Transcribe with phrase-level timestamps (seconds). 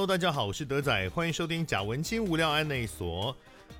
[0.00, 3.36] Hello，大家好，我是德仔，欢迎收听贾文清无聊案内所。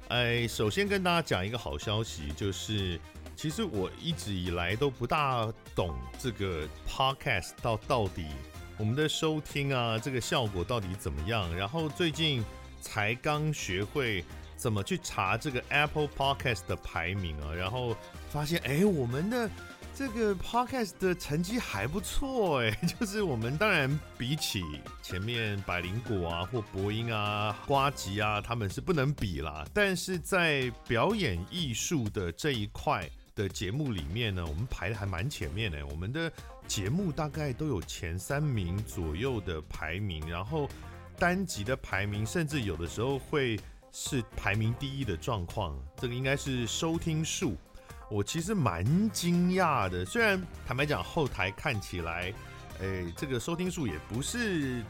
[0.08, 3.00] 哎，首先跟大家讲一个好消息，就是
[3.34, 8.26] 其实我一直以来都不大懂这个 Podcast 到到底
[8.76, 11.56] 我们的收听啊，这个效果到底怎么样。
[11.56, 12.44] 然后最近
[12.82, 14.22] 才刚学会
[14.58, 17.96] 怎么去查这个 Apple Podcast 的排名啊，然后
[18.28, 19.48] 发现哎，我们的。
[20.00, 24.64] 这个 podcast 的成绩还不错哎， 就是我们当然比起
[25.02, 29.62] 前面百灵果啊或播音啊、瓜吉啊，他们是不能比啦。
[29.74, 35.86] 但是在表演艺术的这一块的节目里面呢，我们排的还蛮前面的。
[35.86, 36.32] 我们的
[36.66, 40.66] 节目大概都有前三名左右的排名，然后
[41.18, 43.60] 单集的排名甚至有的时候会
[43.92, 45.78] 是排名第一的状况。
[45.98, 47.54] 这个应该是收听数。
[48.10, 52.34] 我其实蛮惊讶的，虽然坦白讲，后台看起来，
[52.80, 54.82] 诶，这个收听数也不是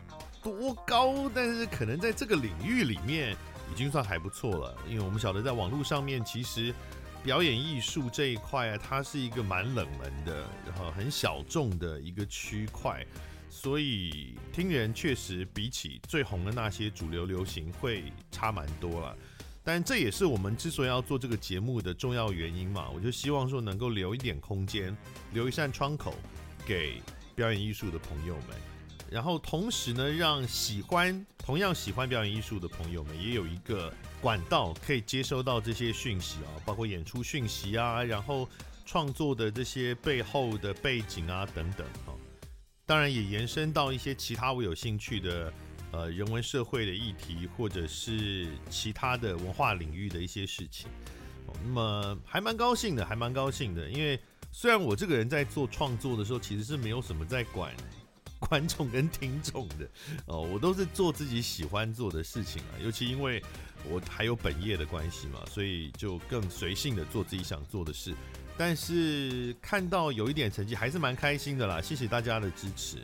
[0.42, 3.36] 多高，但是可能在这个领域里面
[3.70, 4.74] 已经算还不错了。
[4.88, 6.74] 因为我们晓得，在网络上面，其实
[7.22, 13.04] 表演艺术这一块啊，它是一个蛮冷门的，然后很小众的一个区块，
[13.50, 19.14] 所以听人确实比起最红的那些主流流行会差蛮多了。
[19.62, 24.96] 但这也是我们之所以要做这个节目的重要原因嘛，我就希望说能够留一点空间，
[25.32, 26.14] 留一扇窗口
[26.66, 27.00] 给
[27.36, 28.56] 表演艺术的朋友们，
[29.10, 38.48] 然后同时呢，让喜欢同样喜欢表演艺术的朋友们也有一个管道可以接收到这些讯息啊，包括演出讯息啊，然后
[38.86, 42.16] 创作的这些背后的背景啊等等啊，
[42.86, 45.52] 当然也延伸到一些其他我有兴趣的。
[45.92, 50.88] 呃，人文社会的议题，或者是其他的文化领域的一些事情，
[51.46, 53.88] 哦，那么还蛮高兴的，还蛮高兴的。
[53.90, 54.18] 因为
[54.52, 57.74] 虽然我这个人在做创作的时候，其实是没有什么在管
[58.38, 59.90] 观众跟听众的
[60.26, 62.72] 哦，我都是做自己喜欢做的事情啊。
[62.82, 63.42] 尤其因为
[63.88, 68.14] 我还有本业的关系嘛，所以就更随性的做自己想做的事。
[68.56, 71.80] 但是看到有一点成绩，还是蛮开心的啦。
[71.80, 72.98] 谢谢大家的支持。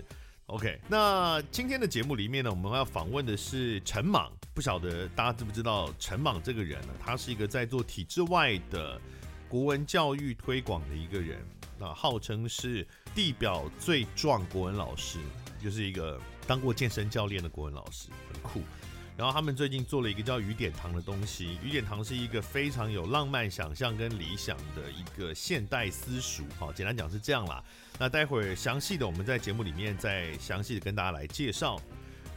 [0.47, 4.31] OK，那今天的节目里面呢，我们要访问的是陈莽。
[4.55, 6.95] 不晓得大家知不知道陈莽这个人呢？
[7.01, 9.01] 他是一个在做体制外的
[9.49, 11.45] 国文教育推广的一个人，
[11.81, 15.19] 那号称是地表最壮国文老师，
[15.61, 18.63] 就是一个当过健身教练的国文老师，很酷。
[19.17, 26.45] 然后他们最近做了一个叫“雨点堂”的东西，“雨点堂”是一个非常有浪漫想象跟理想的一个现代私塾。
[26.59, 27.65] 好，简单讲是这样啦。
[27.99, 31.81] 那待会儿详细的我们在节目里面再详细的跟大家来介绍。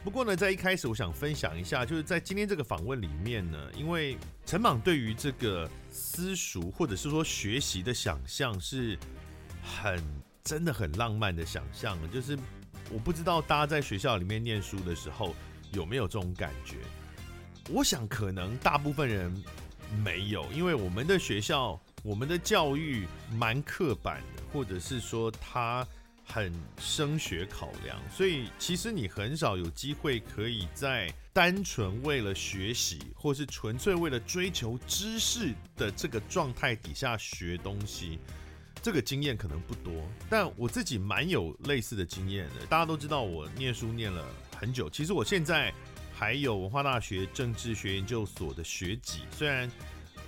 [0.02, 4.16] 不过呢，在一开始我想分享一下，就是在今天这个访问里面呢，因为
[4.46, 8.98] 陈莽对于这个私塾或者是说学习的想象是
[9.62, 10.02] 很
[10.42, 12.38] 真的很浪漫的想象，就是
[12.90, 15.34] 我不知道大家在学校里面念书的时候。
[15.72, 16.78] 有没有这种感觉？
[17.68, 19.32] 我想可能大部分人
[20.02, 25.86] 没有，因为我们的学校、我们的教育蛮刻板的，或者是说他
[26.24, 38.18] 很升学考量，所以其实你很少有机会可以在单纯为了学习，或是纯粹为了追求知识的这个状态底下学东西。
[38.82, 39.92] 这个经验可能不多，
[40.30, 42.64] 但我自己蛮有类似的经验的。
[42.66, 44.24] 大家都知道我念书念了
[44.56, 45.70] 很久，其实我现在
[46.14, 49.70] 还有文化大学政治学研究所的学籍，虽然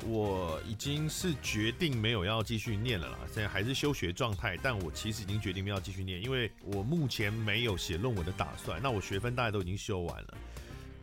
[0.07, 8.81] 我已经是决定没有要继续念了啦，现在还是休学状态，但我其实已经决定没有继续念，因为我目前没有写论文的打算。
[8.83, 10.39] 那我学分大家都已经修完了，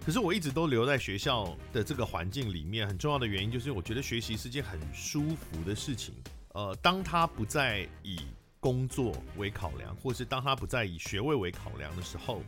[0.05, 6.13] 可是我一直都留在学校的这个环境里面，很重要的原因就是我觉得学习是件很舒服的事情。
[6.53, 8.19] 呃，当他不再以
[8.59, 12.43] 工作为考量，或是当他不再以学位为考量的时候，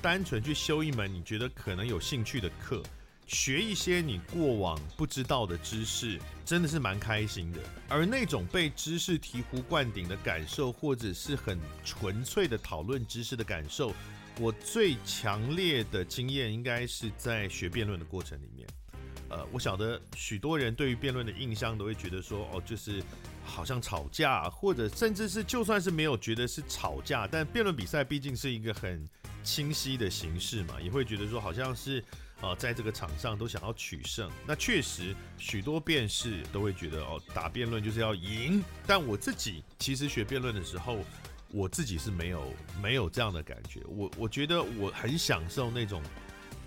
[0.00, 2.80] 单纯去修一门你觉得可能有兴趣的课，
[3.28, 7.60] 学一些你过往不知道的知识，真的是蛮开心的。
[7.86, 13.94] 而那种被知识醍醐灌顶的感受，或者是很纯粹的讨论知识的感受，
[14.40, 18.66] 我最强烈的经验应该是在学辩论的过程里面。
[19.28, 23.02] 呃，我晓得许多人对于辩论的印象都会觉得说，哦，就是
[23.44, 29.06] 好像吵架，或者甚至是就算是没有觉得是吵架，但辩论比赛毕竟是一个很
[29.44, 32.02] 清晰的形式嘛，也会觉得说好像是
[32.40, 34.30] 呃，在这个场上都想要取胜。
[34.46, 38.62] 那确实许多辩士都会觉得哦，打辩论就是要赢。
[38.86, 40.98] 但我自己其实学辩论的时候，
[41.50, 43.82] 我自己是没有没有这样的感觉。
[43.86, 46.02] 我我觉得我很享受那种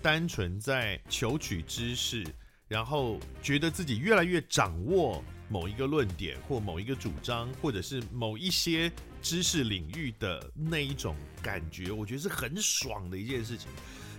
[0.00, 2.26] 单纯在求取知识。
[2.68, 8.90] 然后觉得自己越来越掌握某一个论点或某一个主张，或者是某一些
[9.20, 13.68] 知识领域的那一种感觉，我觉得是很爽的一件事情。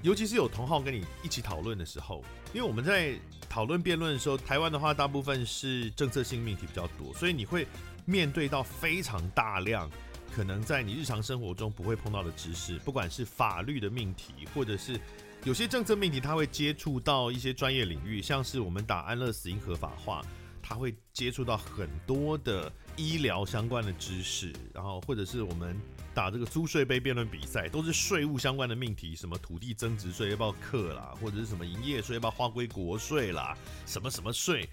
[0.04, 2.22] 尤其是有同好跟你一起讨论的时候，
[2.54, 3.18] 因为我们在
[3.50, 7.66] 讨论辩论的时候，台湾的话大部分是政策性命题比较多，所以你会
[8.04, 9.90] 面对到非常大量
[10.36, 15.00] 可能在你日常生活中不会碰到的知识，不管是法律的命题，或者是
[15.46, 20.22] 有些政策命题，它会接触到一些专业领域，像是我们打安乐死因合法化，
[20.62, 25.80] 它会接触到很多的医疗相关的知识，然后或者是我们
[26.14, 34.70] 打这个租税杯辩论比赛，都是税务相关的命题，什么土地增值税要不要课啦，或者是什么营业税要不要划归国税啦，什么什么税，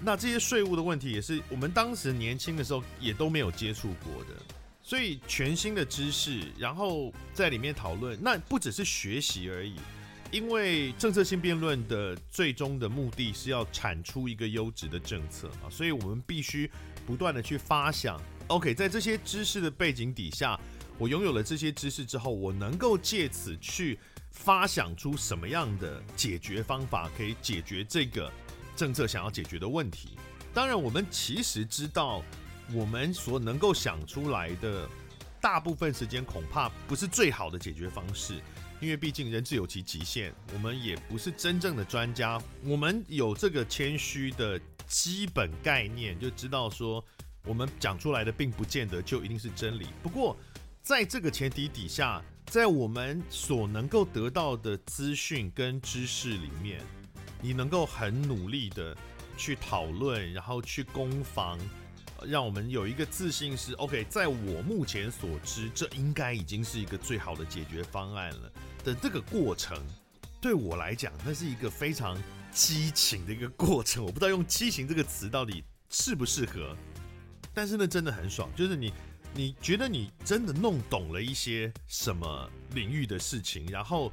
[0.00, 4.40] 那这些税务的问题也是我们当时年轻的时候也都没有接触过的，
[4.82, 9.76] 所以全新的知识，然后在里面讨论，那不只是学习而已。
[10.30, 16.70] 因为政策性辩论的最终的目的是要产出一个优质的政策啊，所以我们必须
[17.06, 18.20] 不断的去发想。
[18.48, 20.58] OK，在这些知识的背景底下，
[20.98, 23.98] 我拥有了这些知识之后，我能够借此去
[24.30, 28.30] 发想出什么样的解决方法，可以解决这个
[28.76, 30.18] 政策想要解决的问题。
[30.52, 32.22] 当然，我们其实知道，
[32.74, 34.88] 我们所能够想出来的
[35.40, 38.40] 大部分时间恐怕不是最好的解决方式。
[38.80, 42.42] 因为毕竟人自有其极限，我们也不是真正的专家。
[42.64, 44.60] 我们有这个谦虚的
[44.92, 47.02] 基本概念，就知道说
[47.46, 49.86] 我们讲出来的并不见得就一定是真理。
[50.02, 50.36] 不过，
[50.82, 56.82] 在这个前提底下，在我们所能够得到的资讯跟知识里面，
[57.40, 58.94] 你能够很努力的
[59.38, 61.58] 去讨论，然后去攻防。
[62.24, 68.52] 让我们有一个自信是 OK，在我目前所知，这应该已经是一个最好的解决方案了
[68.84, 69.76] 的这个过程，
[70.38, 72.16] 对我来讲，那是一个非常
[72.52, 74.04] 激情的一个过程。
[74.04, 76.76] 我不知道用“激情”这个词到底适不适合，
[77.52, 78.92] 但是呢，真的很爽，就是你
[79.34, 84.12] 你觉得你真的弄懂了一些什么领域的事情，然后。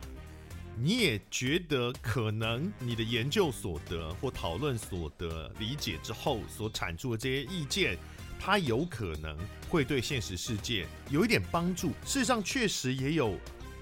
[0.81, 7.97] 你也觉得可能你的研究所得或讨论所得理解之后所产出的这些意见，
[8.39, 9.37] 它有可能
[9.67, 11.89] 会对现实世界有一点帮助。
[12.05, 13.37] 事实上，确实也有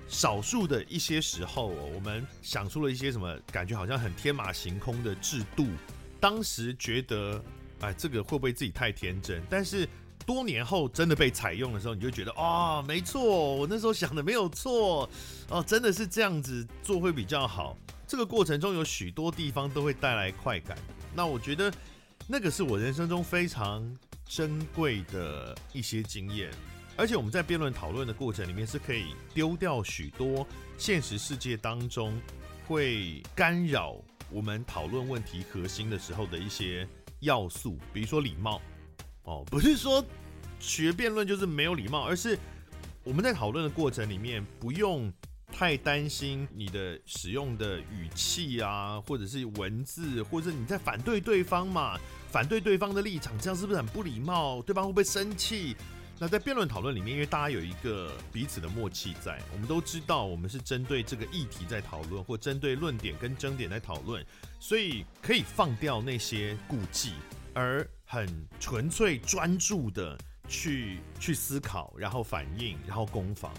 [0.07, 5.67] 少数的一些时候，我们想出了一些什么感觉好像很天马行空的制度，
[6.19, 7.43] 当时觉得，
[7.81, 9.41] 哎，这个会不会自己太天真？
[9.49, 9.87] 但是。
[10.25, 15.09] 多年后真的被采用的时候，你就觉得、哦，没错，我那时候想的没有错，
[15.47, 17.77] 哦，真的是这样子做会比较好。
[18.05, 20.77] 这个过程中有许多地方都会带来快感，
[21.15, 21.71] 那我觉得
[22.27, 23.89] 那个是我人生中非常
[24.25, 26.51] 珍贵的一些经验。
[26.97, 30.45] 而且我们在辩论讨论的过程里面是可以丢掉许多
[30.79, 32.19] 现实世界当中
[32.67, 33.95] 会干扰
[34.31, 36.87] 我们讨论问题核心的时候的一些
[37.19, 38.59] 要素，比如说礼貌。
[39.23, 40.03] 哦，不是说
[40.59, 42.37] 学辩论就是没有礼貌，而是
[43.03, 45.11] 我们在讨论的过程里面不用
[45.51, 51.99] 太担心你的使用的语气啊，或者是文字，或者你在反对对方嘛，
[52.31, 54.61] 反对对方的立场，这样是不是很不礼貌？
[54.61, 55.75] 对方会不会生气？
[56.19, 64.25] 那在辩论讨论里面，因为大家有一个彼此的默契在，我们都知道我们是针对这个议题在讨论，或针对论点跟争点在讨论，
[64.59, 67.13] 所以可以放掉那些顾忌，
[67.53, 67.87] 而。
[68.09, 68.25] 很
[68.57, 73.53] 纯粹专注的去去思考，然后反应，然后攻防，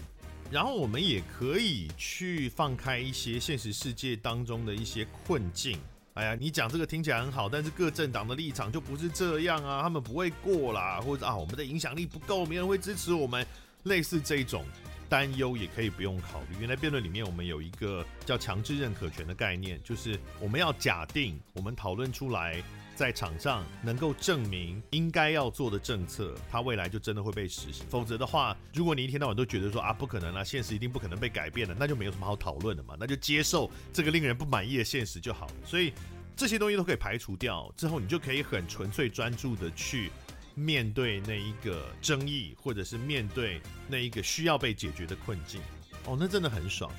[0.49, 5.77] 然后我们也可以去放开一些现实世界当中的一些困境。
[6.19, 13.47] 哎呀，你讲这个听起来很好，但是各政党的立场就不是这样啊，他们不会过啦，或者啊，我们的影响力不够，没人会支持我们，
[13.83, 14.65] 类似这种
[15.07, 16.57] 担忧也可以不用考虑。
[16.59, 22.61] 原来辩论里面我们有一个叫强制认可权的概念，就是我们要假定我们讨论出来。
[22.99, 27.85] 在场上能够证明应该要做的政策，它未来就真的会被实行。
[27.89, 35.53] 否则的话，如果你一天到晚都觉得说啊，不可能啊，现实一定不可能被改变了，那就没有什么好讨论的嘛，那就接受这个令人不满意的现实就好了。
[35.65, 35.93] 所以
[36.35, 40.11] 这些东西都可以排除掉之后，你就可以很纯粹专注的去
[40.53, 45.61] 面对那一个争议，或者是面对那一个需要被解决的困境。
[46.03, 46.91] 哦，那真的很爽。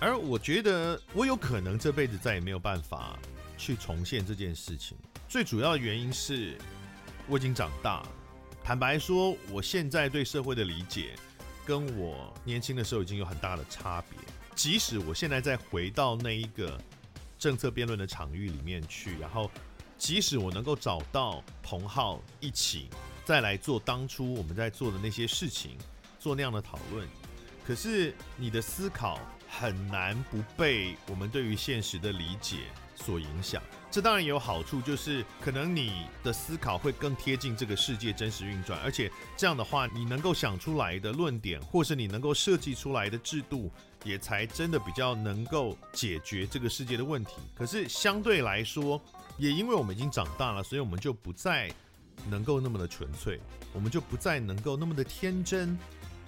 [0.00, 3.16] 而我觉得我有可能这辈子再也没有办法
[3.56, 4.96] 去重现这件事情。
[5.28, 6.56] 最主要的原因是，
[7.26, 8.08] 我已经长大了。
[8.64, 11.10] 坦白说，我现在对社会的理解，
[11.66, 14.18] 跟我年轻的时候已经有很大的差别。
[14.54, 16.80] 即使我现在再回到那一个
[17.38, 19.50] 政策辩论的场域里面去，然后，
[19.98, 22.88] 即使我能够找到同好一起
[23.26, 25.76] 再来做当初我们在做的那些事情，
[26.18, 27.06] 做那样的讨论，
[27.66, 32.60] 可是你的思考很难不被我们对于现实的理解
[32.98, 33.62] 所影响。
[33.90, 43.70] 这当然有好处，就是可能你的思考会更贴近这个世界真实运转，而且这样的话，你能够想出来的论点，或是你能够设计出来的制度，
[44.04, 47.36] 也才真的比较能够解决这个世界的问题。
[47.54, 49.00] 可是相对来说，
[49.38, 51.72] 也因为我们已经长大了，所以我们就不再
[52.28, 53.40] 能够那么的纯粹，
[53.72, 55.78] 我们就不再能够那么的天真。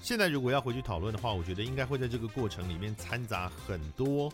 [0.00, 4.32] 现在如果要回去讨论的话，我觉得应该会在这个过程里面掺杂很多。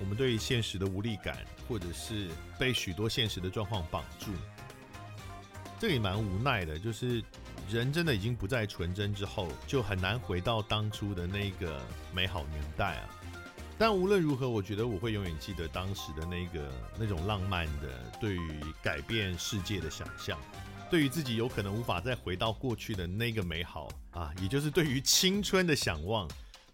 [0.00, 2.28] 我们对于现实的无力感，或者是
[2.58, 4.30] 被许多现实的状况绑住，
[5.80, 6.78] 这也蛮无奈的。
[6.78, 7.22] 就是
[7.68, 11.80] 人真的已经不再纯真之后，就很难回到当初的那个
[12.12, 13.08] 美好年代啊。
[13.76, 20.36] 但无论如何，我觉得我会永远记得当时的那个那种浪漫的对于改变世界的想象，
[20.90, 26.28] 对于自己有可能无法再回到过去的那个美好啊，也就是对于青春的想望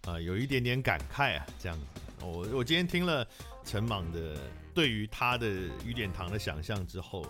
[0.06, 1.84] 啊，有一点点感慨啊，这样子。
[2.26, 3.26] 我我今天听了
[3.64, 4.36] 陈莽的
[4.72, 5.46] 对于他的
[5.84, 7.24] 雨点堂的想象之后，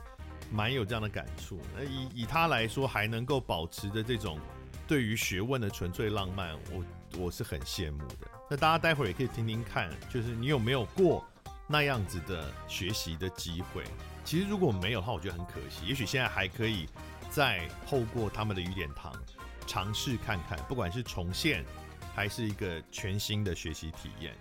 [0.51, 1.61] 蛮有这样的感触。
[1.77, 4.39] 那以以他来说，还能够保持着这种
[4.87, 6.85] 对于学问的纯粹浪漫，我
[7.19, 8.29] 我是很羡慕的。
[8.51, 11.25] 那大家待会儿也可以听听看，就是你有没有过
[11.67, 13.83] 那样子的学习的机会？
[14.25, 15.87] 其实如果没有的话，我觉得很可惜。
[15.87, 16.87] 也许现在还可以
[17.31, 19.13] 再透过他们的雨点堂
[19.67, 21.65] 尝试看看，不管是重现
[22.15, 24.35] 还是一个全新的学习体验。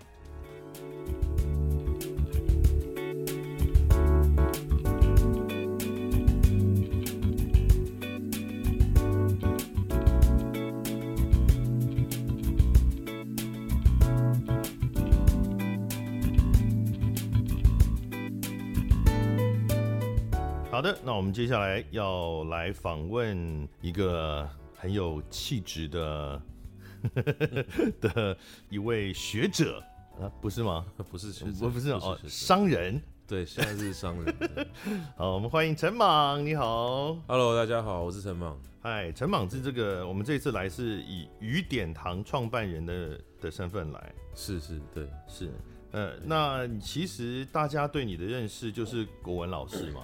[20.84, 26.42] 的，那我们接下来要来访问一个很有气质的
[28.02, 28.38] 的
[28.70, 29.82] 一位学者。
[30.22, 30.86] 啊，不是吗？
[31.10, 33.02] 不是，不不是哦，商人。
[33.26, 34.36] 对，现在是商人。
[35.16, 38.60] 好，我们欢迎陈莽，你好，Hello，大家好，我是陈莽。
[38.82, 44.14] 嗨，陈莽是这个，我们这次来是以雨点堂创办人的的身份来。
[44.36, 45.50] 是是，对，是。
[45.92, 50.02] 呃，那其实大家对你的认识就是国文老师嘛？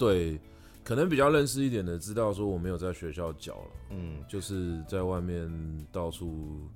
[0.00, 0.40] 对，
[0.82, 6.68] 可能比较认识一点的，知道说我没有在学校教了，嗯，就是在外面到处。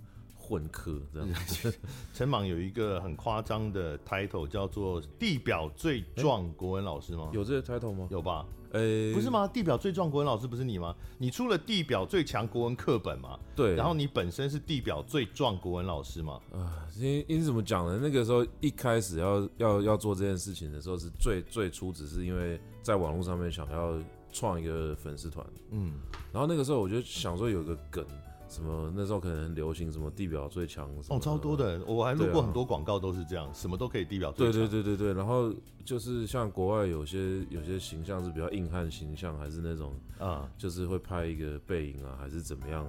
[0.46, 1.28] 混课这样，
[2.12, 7.30] 陈莽有一个很夸张的 title 叫做“地表最壮国文老师”吗？
[7.32, 8.06] 有这个 title 吗？
[8.10, 8.44] 有吧？
[8.72, 9.48] 呃、欸，不是吗？
[9.48, 10.94] 地表最壮国文老师不是你吗？
[11.16, 13.40] 你出了地表最强国文课本嘛？
[13.56, 13.74] 对。
[13.74, 16.38] 然后你本身是地表最壮国文老师嘛？
[16.52, 17.98] 啊，因因怎么讲呢？
[18.02, 23.98] 那个时候一开始要要要做这件事情的时候，是最最初只是因为在网络上面想要
[24.30, 25.94] 创一个粉丝团，嗯，
[26.32, 28.04] 然后那个时候我就想说有个梗。
[28.46, 34.60] 什么那时候可能很流行什么地表最强哦，超多的，我还录过很多广告都是这样，啊、什么都可以地表最强。
[34.60, 42.86] 对对对对对，然后就是像国外有些有些形象是比较硬汉形象，还是那种啊，就是会拍一个背影啊，还是怎么样。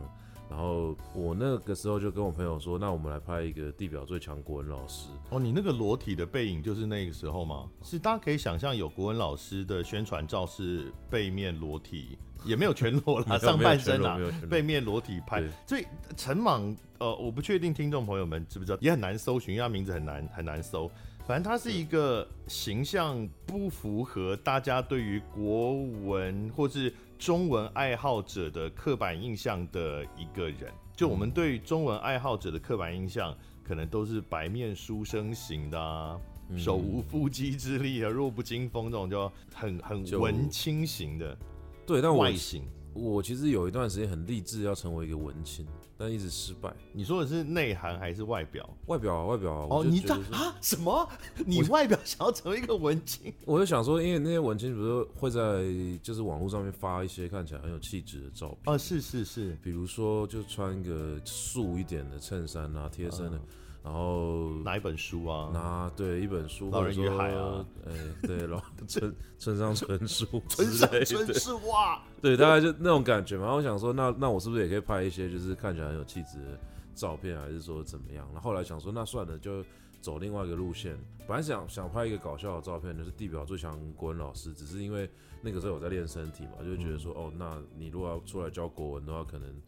[0.50, 5.10] 然后我那个时候就跟我朋友说，那我们来拍一个地表最强国文老师。
[5.30, 7.68] 哦，你那个裸体的背影就是那个时候吗？
[7.82, 15.44] 是，大家可以想象有国文老师的宣传照是背面裸体，也没有全裸啦， 上半身啦，背面裸体拍。
[15.66, 15.86] 所以
[16.16, 20.90] 陈莽，呃，我不确定听众朋友们知不知道，也很难搜寻，因为他名字很难很难搜。
[21.28, 30.72] 反正他是一个形象不符合大家对于国文或是中文爱好者的刻板印象的一个人。
[30.96, 36.20] 就我们对中文爱好者的刻板印象，可能都是白面书生型的啊，
[36.58, 41.38] 手无缚鸡之力啊，弱不禁风这种，就很很文青型的。
[41.86, 42.64] 对，但外形。
[42.96, 46.74] 我其实有一段时间很励志要成为一个文青，但一直失败。
[46.94, 48.68] 你说的是内涵还是外表？
[48.88, 49.68] 外表啊，外表啊。
[49.70, 51.08] 哦，你这啊什么？
[51.46, 53.34] 你外表想要成为一个文青？
[53.46, 55.66] 我就想说，因为那些文青比如说会在
[56.02, 58.78] 就是网络上面发一些看起来很有气质的照片啊？
[58.78, 63.38] 是是是，比如说就穿一个素一点的衬衫啊，贴身的。
[63.38, 63.42] 嗯
[63.86, 73.44] 然后拿一本书啊，拿对一本书，老人与海啊，哎对，然后 村村上春树，村上春树 哇，对，大概就那种感觉嘛。
[73.44, 76.60] 然后我想说，那那我是不是也可以拍一些就是看起来很有气质的
[76.96, 78.28] 照片，还是说怎么样？
[78.34, 79.64] 然后后来想说，那算了，就
[80.02, 80.98] 走另外一个路线。
[81.28, 85.08] 本来想想拍一个搞笑的照片，就是地表最强国文老师，只是因为
[85.44, 89.62] 那个时候我在练身体嘛，就觉得说，哦，那你如果要出来教国文的话，可能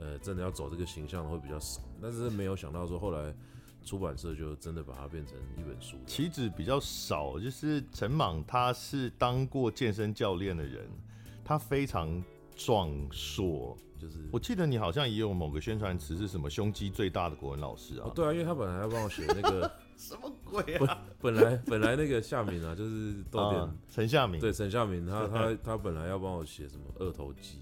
[0.00, 1.80] 呃真的要走这个形象会比较少。
[2.02, 3.32] 但是没有想到说后来。
[3.90, 5.96] 出版社就真的把它变成一本书。
[6.06, 10.88] 棋子比较少，就是陈莽他是当过健身教练的人，
[11.44, 12.22] 他非常
[12.54, 18.04] 壮硕就是我记得你好像也有某个宣传词是什么胸肌最大的国文老师啊？
[18.06, 19.68] 哦，对啊，因为他本来要帮我写那个
[19.98, 21.02] 什么鬼啊？
[21.20, 27.58] 本来本来那个夏明啊，就是豆点陈夏明，对陈夏明，他他 他本来要帮我写什么二头肌，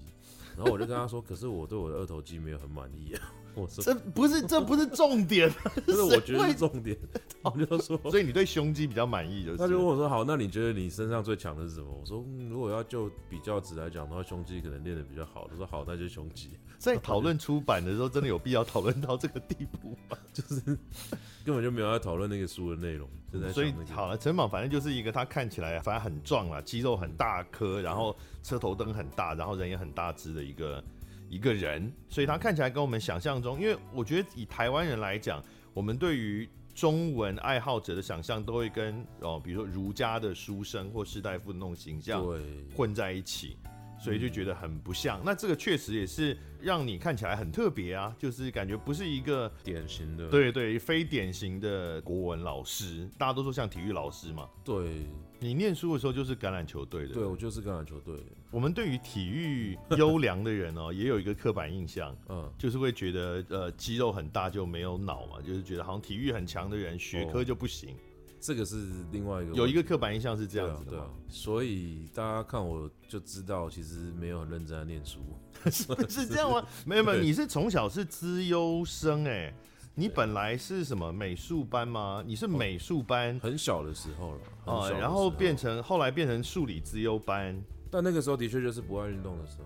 [0.59, 3.31] 然后我就跟他说，可是我对我的二头肌没有很满意啊。
[3.55, 5.49] 我说这不是这不是重点，
[5.87, 6.97] 这是我觉得是重点。
[7.41, 9.57] 我就说，所以你对胸肌比较满意，就是。
[9.57, 20.17] 他就问我说：“好，那你觉得你身上最强的是什么？”我说：“嗯，如果要就比较值来讲的话，胸肌可能练的比较好。”他说：“好，那就胸肌。”在讨论出版的时候，真的有必要讨论到这个地步吗？
[20.33, 20.61] 就是
[21.45, 23.09] 根本就没有在讨论那个书的内容。
[23.31, 30.83] 那个、所以好了，陈莽反正就是一个他看起来反正很壮啊，肌肉很大颗，然后车头灯很大，然后人也很大只的一个。
[31.31, 35.43] 一个人，所以他看起来跟我们想象中，因为我觉得以台湾人来讲，
[35.75, 42.25] 我们对于中文爱好者的想象都会跟哦，比如说儒家的书生或士大夫的那种形象
[42.75, 43.57] 混在一起，
[43.99, 45.21] 所以就觉得很不像。
[45.23, 54.47] 那这个确实也是让你看起来很特别啊，就是感觉不是一个典型的，对对，非典型的国文老师，大家都说像体育老师嘛。
[54.63, 55.05] 对，
[55.39, 58.15] 你念书的时候就是橄榄球队的，对，我就是橄榄球队。
[58.51, 67.95] 我们对于体育优良的人哦， 也有一个刻板印象，嗯，就是会觉得呃肌肉很大就没有脑嘛，就是觉得好像体育很强的人学科就不行。
[68.39, 68.75] 这个是
[69.11, 71.05] 另外一个，有一个刻板印象是这样子的，对啊。
[71.27, 75.19] 所以大家看我就知道，其实没有很认真在念书，
[75.69, 76.65] 是这样吗？
[76.85, 79.53] 没有没有，你是从小是资优生哎，
[79.95, 82.23] 你本来是什么美术班吗？
[82.25, 87.61] 你是美术班，很小的时候了啊，然后变成后来变成数理资优班。
[87.91, 89.57] 但那个时候的确就是不爱运动的时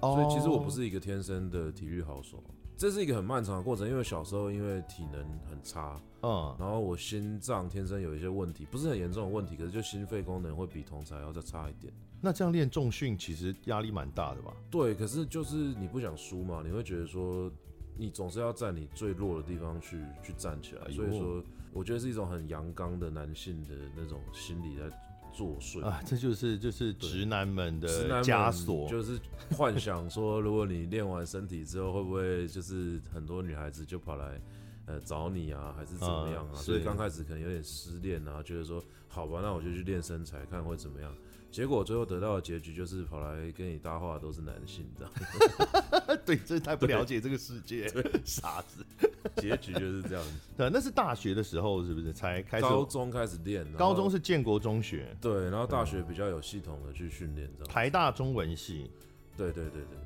[0.00, 2.42] 候，所以其实我不是一个天生的体育好手，
[2.78, 3.88] 这是一个很漫长的过程。
[3.88, 5.20] 因为小时候因为体能
[5.50, 11.92] 很差，嗯，然后我心脏天生有一些问题，不是很严重的问题，可是就心肺功能会比同才要再差一点。
[12.20, 14.52] 那这样练重训其实压力蛮大的吧？
[14.70, 17.50] 对，可是就是你不想输嘛，你会觉得说
[17.96, 21.42] 你总是要在你最弱的地方去去站起来，所以说
[21.72, 24.88] 我觉得是一种很阳刚的男性的那种心理在。
[25.32, 29.18] 作祟啊，这就是就是直男们的枷锁，就是
[29.50, 34.40] 幻想说，如果你练完身体之后，会不会就是很多女孩子就跑来
[34.86, 36.52] 呃找你啊，还是怎么样啊？
[36.52, 41.14] 嗯、所以刚开始可能有点失恋啊，觉得说好吧，那我就去练身材，看会怎么样。
[41.50, 46.20] 结果最后得到的结局就是跑来跟你搭话的都是男性，这样。
[46.26, 47.88] 对，这太不了解这个世界，
[48.22, 48.84] 傻子。
[49.36, 50.32] 结局就是这样子。
[50.56, 52.62] 对，那是大学的时候是不是才开始？
[52.62, 55.16] 高中开始练，高中是建国中学。
[55.20, 57.72] 对，然后大学比较有系统的去训练，这样。
[57.72, 58.90] 台大中文系。
[59.36, 59.98] 对对对对，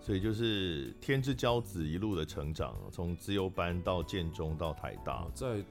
[0.00, 5.64] 所以就是天之骄子一路的成长，从自由班到建中到台大，在。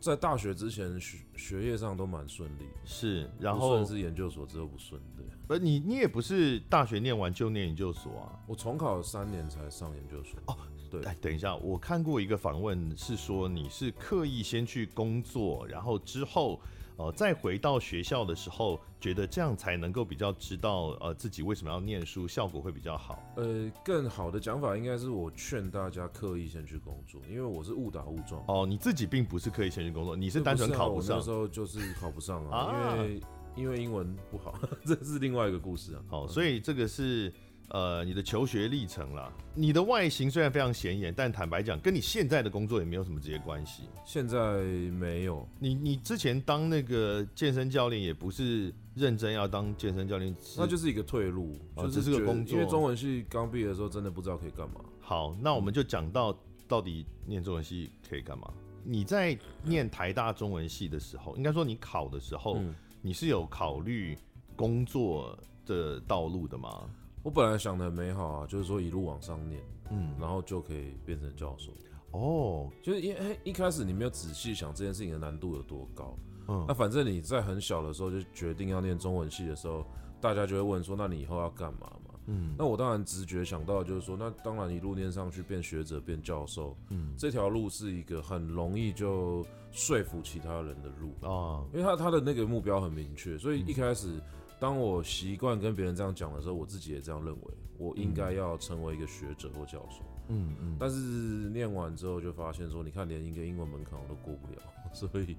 [0.00, 5.24] 在大学之前学学业上都蛮顺利，是，然后是研究所之后不顺，对。
[5.48, 8.38] 不，你你也不是大学念完就念研究所啊？
[8.46, 10.38] 我重考三年才上研究所。
[10.44, 10.58] 哦，
[11.00, 11.10] 对。
[11.10, 16.60] 哎，等一下，我看过一个访问，是说你是刻意先去工作，然后之后。
[16.96, 23.18] 哦、呃，再回到学校的时候，觉得这样才能够比较知道，呃，自己为什么要念书，效果会比较好。
[23.34, 28.40] 呃，更好的讲法应该是我劝大家刻意先去工作，因为我是误打误撞。
[28.46, 31.16] 哦，你自己并不是刻意先去工作，你是单纯考不上。
[31.18, 33.20] 那时候就是考不上啊，啊因为
[33.56, 36.02] 因为英文不好， 这是另外一个故事啊。
[36.06, 37.34] 好，所以这个是。
[37.68, 43.84] 呃，你的求学历程啦，你的外形虽然非常显眼，但坦白讲，跟你现在的工作也没有什么直接关系。
[44.04, 45.48] 现在没有。
[45.58, 52.56] 你你之前当那个健身教练，也不是认真要当健身教练，那就是一个退路，哦、就是这是个工作。
[52.56, 54.80] 因为中文系刚毕业的时候，真的不知道可以干嘛。
[55.00, 58.52] 好，那我们就讲到到底念中文系可以干嘛？
[58.84, 64.16] 你在念台大中文系的时候，应该说你考的时候，嗯、你是有考虑
[64.54, 66.88] 工作的道路的吗？
[67.24, 71.72] 我本来想的很美好啊，就是说一路往上念，嗯，然后就可以变成教授。
[72.10, 76.14] 哦，就是因为一开始你没有仔细想这件事情的难度有多高，
[76.48, 79.86] 嗯，那反正你在很小的时候就决定要念中文系的时候，
[80.20, 82.14] 大家就会问说，那你以后要干嘛嘛？
[82.26, 94.20] 嗯，那我当然直觉想到就是说，那当然一路念上去变学者变教授，嗯，这条路是一个很容易就说服其他人的路啊，因为他他的那个目标很明确，所以一开始。
[94.58, 100.04] 当我习惯跟别人这样讲的时候，我自己也这样认为，我应该要成为一个学者或教授。
[100.28, 100.76] 嗯嗯。
[100.78, 104.62] 但是念完之后就发现说，你看连一个英文门槛我都过不了，
[104.94, 105.36] 所以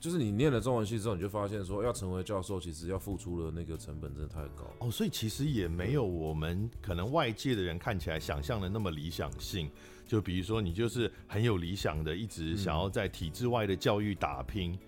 [0.00, 4.64] 就是你念了中文系之后，你就发现说，要成为教授，其实要付出的那个成本真的太高。
[4.80, 9.70] 哦，所以其实也没有我们可能外界的人看起来想象的那么理想性。
[10.06, 14.78] 就比如说，你就是很有理想的，一直想要在体制外的教育打拼。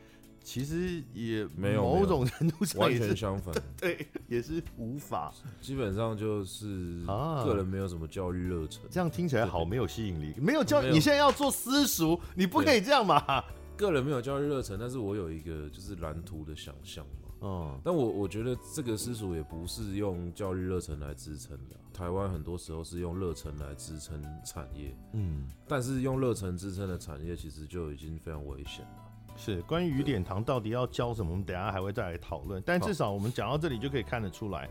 [0.46, 5.34] 其实也没有某种程度上也是完全相反， 对，也是无法。
[5.60, 7.04] 基本上就是
[7.44, 10.32] 个人没有什么教育热忱，这样听起来好没有吸引力。
[10.38, 13.42] 没有教你现在要做私塾，你不可以这样嘛？
[13.76, 17.12] 个人没有教育热忱，但是我有一个就是蓝图的想象嘛。
[17.42, 21.76] 嗯，但我我觉得这个私塾也不是用教育热忱来支撑的。
[21.92, 29.05] 台湾很多时候是用热忱来支撑产业，嗯，但是用热忱支撑的产业其实就已经非常危险了。
[29.36, 32.62] 是关于雨点堂到底要教什么，我们等下还会再来讨论。
[32.64, 34.68] 但至少我们讲到这里就可以看得出来，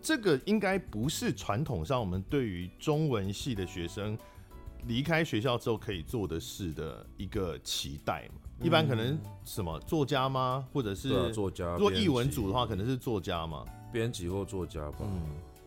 [0.00, 4.16] 这个应该不是传统上我们对于中文系的学生
[4.86, 8.40] 离开学校之后可以做的事的一个期待嘛。
[8.60, 10.66] 一般可能什么作家吗？
[10.72, 11.76] 或者是作家？
[11.76, 14.98] 做译文组的话，可能是作家嘛，编辑或作家吧。
[15.02, 15.20] 嗯，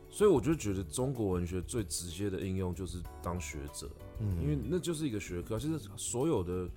[0.10, 3.88] 所以我就觉得中国文学最直接的应用就是当学者，
[4.20, 6.68] 嗯，因为那就是一个学科，其实所有的。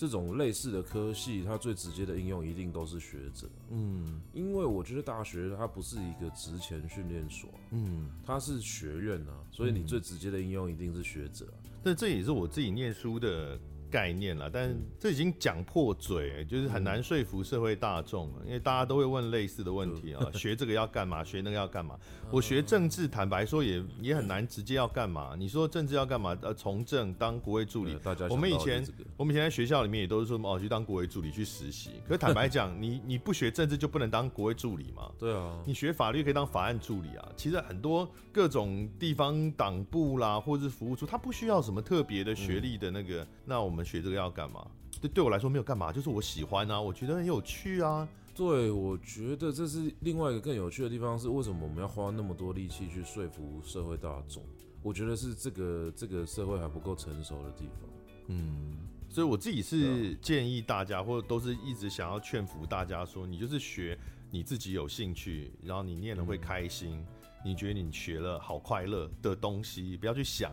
[0.00, 3.46] 这种类似的科系，它最直接的应用一定都是学者。
[3.68, 11.46] 嗯，因为我觉得大学它不是一个职前训练所，嗯，它是学院啊，所以你最直接的应用一定是学者。
[11.82, 13.60] 但这也是我自己念书的
[13.90, 21.22] 概念了，但这已经讲破嘴，就是很难说服社会大众了，因为大家都会问类似的问题啊，学这个要干嘛？
[21.22, 21.98] 学那个要干嘛？
[22.32, 25.34] 我学政治，坦白说也也很难直接要干嘛？
[25.36, 26.34] 你说政治要干嘛？
[26.40, 27.98] 呃，从政当国卫助理，
[28.30, 31.90] 我们以前我们以前在学校里面也都是说哦，去当国卫助理去实习。
[32.06, 35.10] 可是坦白讲，你你不学政治就不能当国卫助理嘛？
[35.18, 37.28] 对啊，你学法律可以当法案助理啊。
[37.36, 43.84] 其实很多各种地方党部啦，或者是服务处，他不需要什么特别的学历的那个，那我们。
[43.90, 44.64] 学这个要干嘛？
[45.00, 48.06] 对，对我来说没有干嘛，就是我喜欢啊，我觉得很有趣啊。
[48.40, 54.42] 对，我觉得这是另外一个更有趣的地方，是为什么我们要花那么多力气去说服社会大众？
[54.82, 57.90] 我觉得是这个这个社会还不够成熟的地方。
[58.28, 58.78] 嗯，
[59.10, 63.98] 所以我自己是建议大家，或者都是一直想要劝服大家说，你就是学
[64.30, 67.06] 你自己有兴趣，然后你念了会开心，嗯、
[67.44, 70.50] 你觉得你学了好快乐的东西，不要去想。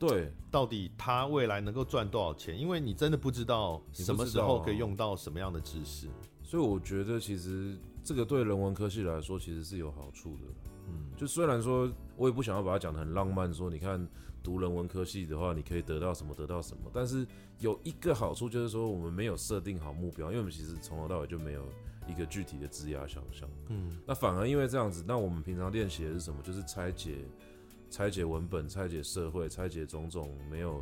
[0.00, 2.58] 对，到底他未来能够赚多少钱？
[2.58, 6.08] 因为你真的不知道什么时候可以用到什么样的知识，
[6.50, 10.42] 所以我觉得其实这个对人文科系来说其实是有好处的。
[10.88, 14.04] 嗯，就虽然说我也不想要把它讲的很浪漫，说你看
[14.42, 17.24] 读人文科系的话，你可以得到什么得到什么，但是
[17.60, 21.64] 有一个好处就是说我们没有设定好目标，因为我们其实从头到尾就没有
[22.08, 23.48] 一个具体的职业想象。
[23.68, 26.42] 嗯，那反而因为这样子，那我们平常练习的是什么？
[26.42, 27.18] 就是拆解。
[27.92, 30.80] 拆解文本，拆解社会，拆解种种没有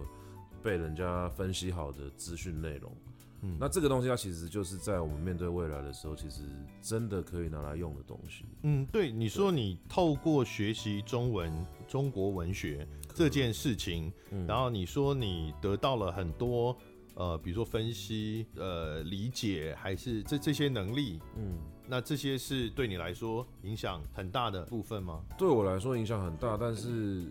[0.63, 2.95] 被人家分析好的资讯内容。
[3.43, 6.43] 嗯，那这个东西它其实就是在我们面对未来的时候，其实
[6.81, 8.45] 真的可以拿来用的东西。
[8.63, 11.53] 嗯，对，你说你透过学习中文、
[11.87, 16.77] 中国文学这件事情，嗯，然后你说你得到了很多。
[17.15, 25.25] 呃，比如说分析、呃理解，还是这这些能力，嗯，那这些是对你来说影响很大的部分吗？
[25.37, 27.25] 对我来说影响很大，但是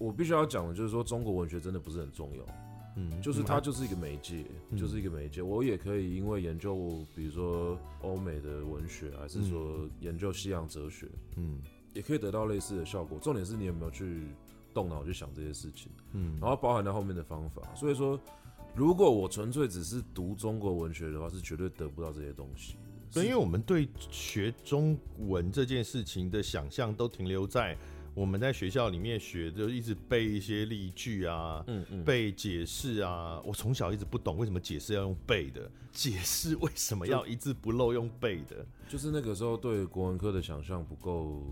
[0.00, 2.44] 我必须要讲的就是说，中国文学真的不是很重要，
[2.96, 5.42] 嗯，就是它就是一个媒介，嗯、就是一个媒介。
[5.42, 11.60] 我也可以因为研究，比如说欧美的文学，还是说研究西洋哲学，嗯，
[11.94, 13.18] 也可以得到类似的效果。
[13.18, 14.28] 重点是你有没有去
[14.72, 17.62] 动脑去想这些事情，嗯，然后包含在后面的方法。
[17.74, 18.20] 所以说。
[18.72, 22.76] 如果我纯粹只是读中国文学的话，是绝对得不到这些东西。
[23.12, 27.76] 对，因为我们对学中文这件事情的想象都停留在
[28.20, 33.40] 我们在学校里面学，就一直背一些例句啊，嗯嗯，背解释啊。
[33.42, 38.56] 我从小一直不懂为什么解释要用背的， 解释为什么要一字不漏用背的，
[38.86, 41.42] 就，就是那个时候对国文科的想象不够。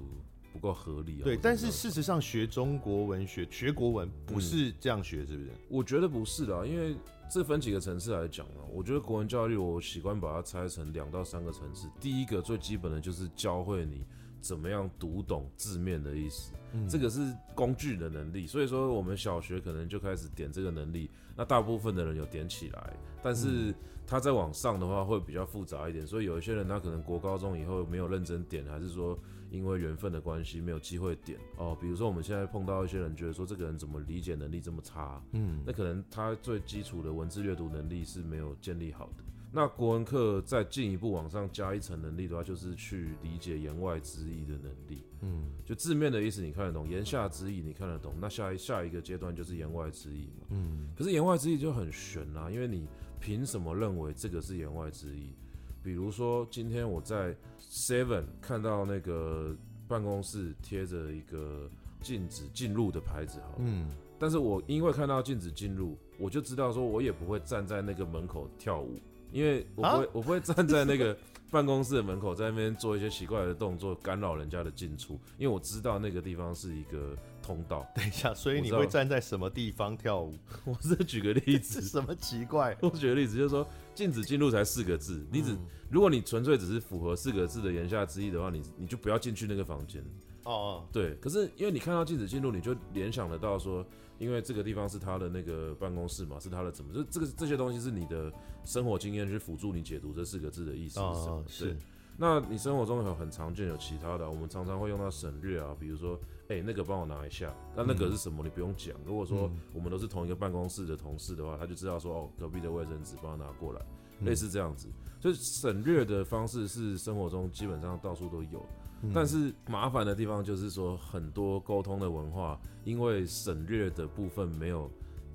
[0.50, 1.24] 不够合理啊！
[1.24, 5.50] 对，但是事实上学中国文学、学国文不是这样学，是不是？
[5.50, 6.96] 嗯，我觉得不是的，因为
[7.30, 8.64] 这分几个层次来讲啊。
[8.72, 11.86] 我觉得国文教育，我习惯把它拆成两到三个层次。
[12.00, 14.02] 第一个最基本的就是教会你
[14.40, 18.46] 怎么样读懂字面的意思，嗯，这个是工具的能力。
[18.46, 23.74] 所以说，我们小学可能就开始点这个能力，那大部分的人有点起来，但是
[24.06, 26.06] 他在往上的话会比较复杂一点。
[26.06, 29.18] 所以有一些人他可能国高中以后没有认真点，还是说。
[29.50, 31.74] 因为缘分的关系，没有机会点哦。
[31.80, 39.24] 比如说，我们现在碰到一些人，觉得说这个人怎么理解能力这么差，嗯，那可能他最基础的文字阅读能力是没有建立好的。
[39.50, 50.90] 那国文课再进一步往上加一层能力的话，就是去理解言外之意的能力，嗯，就字面的意思你看得懂，言下之意你看得懂，那下一下一个阶段就是言外之意嘛，嗯。
[50.96, 52.86] 可是言外之意就很玄啦，因为你
[53.18, 55.34] 凭什么认为这个是言外之意？
[55.82, 59.56] 比如说，今天我在 Seven 看到那个
[59.86, 61.70] 办公室贴着一个
[62.02, 68.98] 禁止进入的牌子，好，嗯，但是我因为看到禁止进入，我就知道说，我也不会站在那个门口跳舞，
[69.32, 71.16] 因为我不会，啊、我不会站在那个
[71.50, 75.18] 办公室的门口，在那边做一些奇怪的动作，干扰人家的进出。
[75.38, 77.86] 因为我知道那个地方是一个通道。
[77.94, 80.34] 等一下，所以你会站在什么地方跳舞？
[80.66, 82.76] 我是举个例子， 什么奇怪？
[82.80, 85.58] 我举个例子，就是说禁止进入才四个字，你只、嗯、
[85.90, 90.02] 如果你纯粹只是符合四个字的言下之意的话，你你就不要进去那个房间。
[90.44, 91.14] 哦哦，对。
[91.16, 93.84] 可是因为你看到禁止进入，你就联想得到说。
[94.18, 96.92] 因为这个地方是他的那个办公室嘛，是他的怎么？
[96.92, 98.32] 就这个这些东西是你的
[98.64, 101.32] 生活经验去辅助你解读这四个字的意思是什么？
[101.32, 101.76] 哦、是。
[102.20, 107.54] 那你生活中有很常见有其他的，我们常常会用到省略啊，比如说，哎、欸，那个帮我拿一下。
[107.76, 108.42] 那那个是什么？
[108.42, 108.92] 你不用讲。
[109.06, 113.80] 如果说我们都是同一个办公室的同事的话，他就知道说，哦，隔壁的卫生纸帮我拿过来，
[114.24, 114.88] 类似这样子。
[115.20, 118.66] 所以省略的方式是生活中基本上到处都有。
[119.14, 124.90] 但是麻烦的地方就是说，很多沟通的文化，因为省略的部分没有，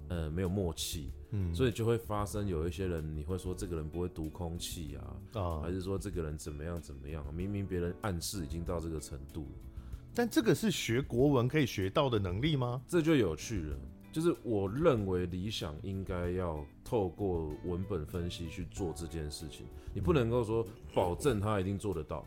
[0.10, 7.26] 呃，没有默契，嗯，所以就会发生有一些人，你会说这个人不会读空气啊，啊，还是说这个人怎么样怎么样？
[7.34, 9.58] 明明别人暗示已经到这个程度了，
[10.13, 12.82] 但这个是学国文可以学到的能力吗？
[12.88, 13.78] 这就有趣了，
[14.12, 22.26] 就是我认为理想应该要透过文本分析去做这件事情，你不能够说保证他一定做得到。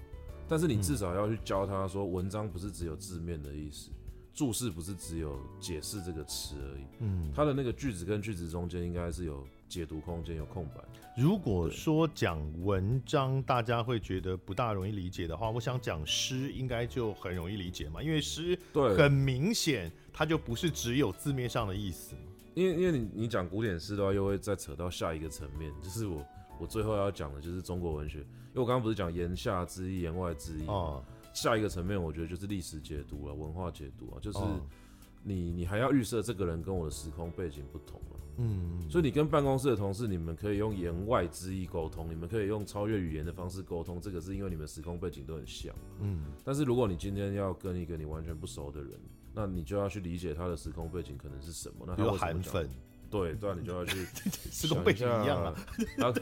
[0.48, 3.90] 但是你至少要去教他说，文章不是只有字面的意思，
[4.32, 6.84] 注释不是只有解释这个词而已。
[7.00, 10.80] 嗯，他的那个句子跟句子中间应该是有解读空间，有空白。
[11.16, 22.14] 如果说讲文章，大家会觉得不大容易理解的话，我想讲诗应该就很容易理解嘛，因为诗对很明显，它就不是只有字面上的意思。
[22.54, 26.24] 因为因为你你讲古典诗的话，又会再扯到下一个层面，就是我。
[26.58, 31.02] 我最后要讲的就是中国文学，因为我刚刚不是讲言下之意、言外之意哦，
[31.34, 34.38] 下一个层面，我觉得就是历史解读了、文化解读啊，就是
[35.22, 48.92] 你你还要预设这个人跟我的时空背景不同了，嗯，所以你跟办公室的同事，你们可以用言外之意沟通，你们可以用超越语言的方式沟通，这个是因为你们时空背景都很像，嗯，但是如果你今天要跟一个你完全不熟的人，
[49.34, 52.64] 那你就要去理解他的时空背景可能是什么，那他为什么讲？
[53.10, 54.04] 对，对啊，你就要去
[54.50, 55.54] 时空背景一样啊。
[55.98, 56.12] 他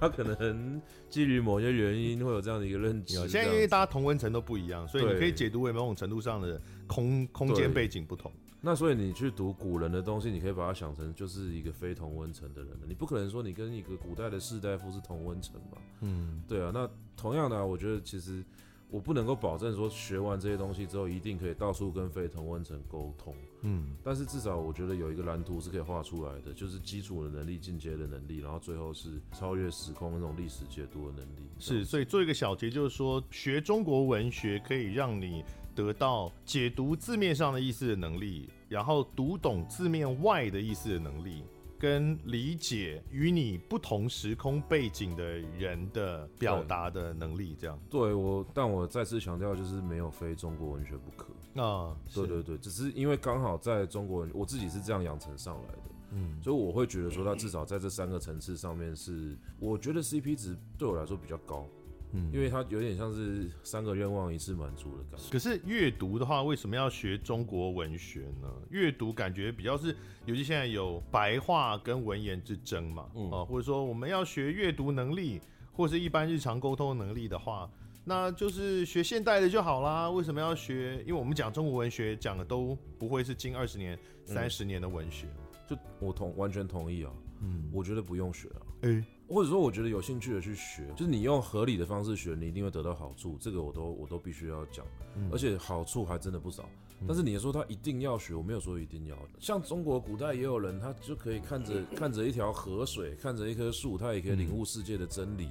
[0.00, 3.14] 他可能基于某些原因会有这样的一个认知。
[3.28, 8.32] 现在因为大家同温层都不一样，所以你可以解读为某种程度上的空空间背景不同。
[8.60, 12.70] 那所以你去读古人的东西，你可以把它想成就是一个非同温层的人。
[12.86, 15.78] 你不可能说你跟一个古代的士大夫是同温层吧？
[16.00, 16.70] 嗯，对啊。
[16.72, 18.44] 那同样的啊，我觉得其实。
[18.90, 31.48] 我不能够保证说学完这些东西之后一定可以到处跟非同温层沟通，嗯，但是至少我觉得有一个蓝图是可以画出来的，就是基础的能力、进阶的能力，然后最后是超越时空那种历史解读的能力。
[31.58, 41.44] 是，所以做一个小结，就是说学中国文学可以让你得到解读字面上的意思的能力，然后读懂字面外的意思的能力。
[41.80, 47.80] 跟理解与你不同时空背景的人的表达的能力，这样。
[47.88, 51.96] 对我，但我再次强调，就是没有非中国文学不可啊。
[52.14, 61.66] 对对对，只是因为刚好在中国文，我自己是这样养成上来的，嗯，所以我会觉得说，它至少在这三个层次上面是，我觉得 CP 值对我来说比较高。
[62.12, 65.30] 嗯，因为它有点像是三个愿望一次满足的感觉。
[65.30, 68.48] 可是阅读的话，为什么要学中国文学呢？
[68.70, 69.94] 阅读感觉比较是，
[70.26, 75.40] 尤其现在有白话跟文言之争嘛，嗯、啊，或者说我们要学阅读能力，
[75.72, 77.70] 或是一般日常沟通能力的话，
[78.04, 80.10] 那就是学现代的就好啦。
[80.10, 80.98] 为什么要学？
[81.06, 85.26] 因为我们讲中国文学讲的都不会是近二十年、三十年的文学。
[85.68, 93.38] 就我同完全同意啊，嗯，我觉得不用学啊，欸或者说，我觉得有兴趣的去学，就是你用合理的方式学，你一定会得到好处。
[93.40, 94.84] 这个我都我都必须要讲，
[95.30, 96.68] 而且好处还真的不少。
[97.06, 99.16] 但是你说他一定要学，我没有说一定要。
[99.38, 105.48] 像中国古代也有人，他就可以看着看着一条河水，看着一棵树，他也可以领悟世界的真理。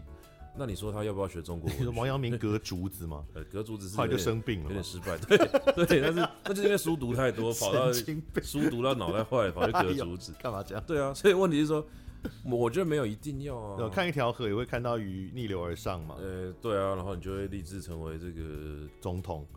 [0.58, 1.72] 那你说他要不要学中国？
[1.80, 3.26] 你 说王阳明割竹子吗？
[3.34, 5.18] 呃，割竹子是后来就生病了，有点失败。
[5.26, 10.84] 对对，但是那就是因为书读太多，跑到书读到脑袋坏，跑去割竹子，干嘛这样？
[10.86, 11.88] 对啊，所以问题是说。
[12.50, 16.16] 我觉得没有一定要啊，看一条河也会看到鱼逆流而上嘛。
[16.20, 19.48] 呃，对啊，然后你就会立志成为这个总统、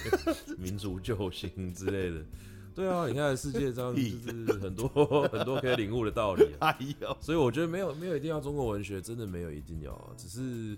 [0.58, 2.24] 民族救星之类的。
[2.74, 4.88] 对啊，你看世界上 就是很多
[5.28, 6.68] 很多可以领悟的道理啊。
[6.68, 10.76] 哎呦，所以我觉得没有没有一定要中国文学，真的没有一定要啊，只是。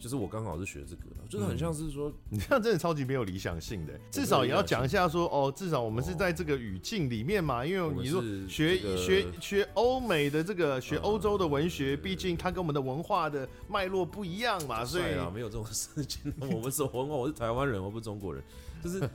[0.00, 16.32] 就是我刚好是学这个，就是很像是说，嗯、你这样真的超级没有理想性的，至少也要讲一下说，哦，至少我们是在这个语境里面嘛，因为你说学、这个、学学欧美的这个学欧洲的文学，毕竟它跟我们的文化的脉络不一样嘛，所以啊，没有这种事情。
[16.40, 18.42] 我们是文化，我是台湾人，我不是中国人，
[18.82, 19.06] 就是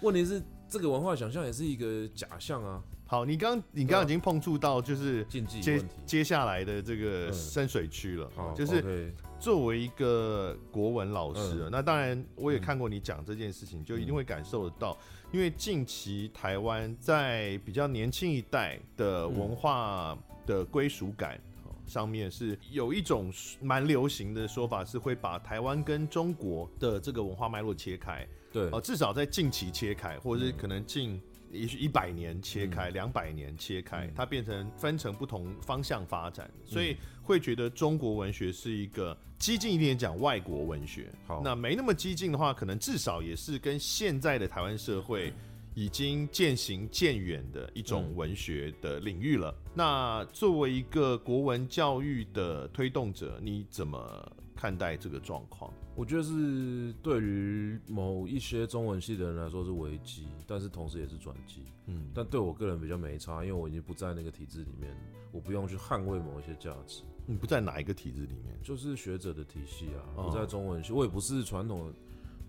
[0.00, 2.80] 问题是这个文化想象也是一个假象啊。
[3.06, 14.96] 好，你刚你刚刚已经碰触到就是接接下来的这个深水区了，嗯、就是作为一个国文老师，嗯、那当然我也看过你讲这件事情，嗯、就一定会感受得到，
[15.32, 21.40] 因为近期台湾在比较年轻一代的文化的归属感
[21.86, 31.20] 上面是有一种蛮流行的说法，是会把台湾跟中国的这个文化脉络切开，对，至少在近期切开，或者是可能近。
[31.52, 36.96] 也许一百年切开，两百、嗯、年切开，它变成分成不同方向发展，嗯、所以
[37.30, 41.08] 会觉得中国文学是一个激进一点讲外国文学。
[41.28, 45.32] 好，那没那么激进的话，可能至少也是跟现在的台湾社会
[45.76, 49.54] 已经渐行渐远的一种文学的领域了。
[49.66, 55.72] 嗯、那作为一个国文教育的推动者，你怎么看待这个状况？
[55.94, 61.62] 我觉得是对于某一些中文系的人来说是危机，但是同时也是转机。
[61.86, 64.96] 嗯，但对我个人比较没差，因为我已经不在那个体制里面，
[65.30, 67.02] 我不用去捍卫某一些价值。
[67.30, 68.58] 你不在哪一个体制里面？
[68.60, 71.92] 就是学者的体系啊，不在中文系，我也不是传统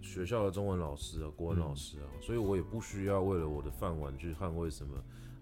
[0.01, 4.95] 学校的中文老师啊，国文老师啊，嗯、所以我也不需要为了我的饭碗去捍卫什么。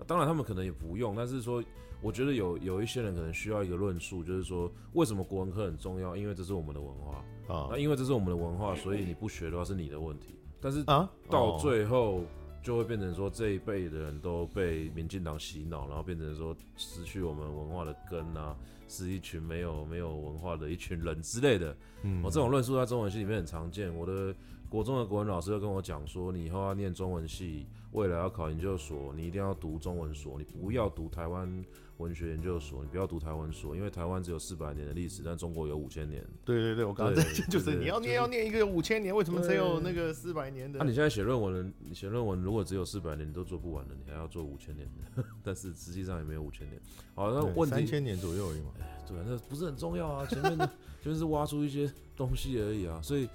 [0.06, 1.64] 当然他们可能也不用，但是说，
[2.02, 6.18] 我觉得有有一些人可能需要一个论述，就是说为什么国文科很重要？
[6.18, 7.24] 因为这是我们的文化。
[7.48, 10.36] 啊，那因为这是我们的文化，所以你不学的话是你的问题。
[10.60, 12.24] 但是啊，到最后
[12.62, 18.56] 就会变成说这一辈的人都被民进党洗脑，然后变成说失去我们文化的根啊，
[18.88, 21.76] 是一群没有没有文化的一群人之类的。
[22.04, 23.94] 嗯，我这种论述在中文系里面很常见。
[23.96, 24.36] 我的
[24.68, 31.66] 国中的国文老师就跟我讲说，你以后要念中文系，未来要考研究所，你一定要读中文所，你不要读台湾。
[32.00, 36.26] 文学研究所，你不要读台湾所，因为台湾只有四百年的历史，但中国有五千年。
[36.46, 40.80] 对对对，我刚才就是你要念要念一个五千年，为什么只有那个四百年的？
[40.80, 46.82] 那你现在写论文，你写论文如果只有四百年，你都做不完了，你还要做五千年的， 但是实际上也没有五千年。
[47.16, 48.72] 好，那问题三千年左右而已嘛。
[49.06, 50.70] 对，那不是很重要啊，前面的
[51.04, 53.02] 就是挖出一些东西而已啊。
[53.04, 53.28] 所以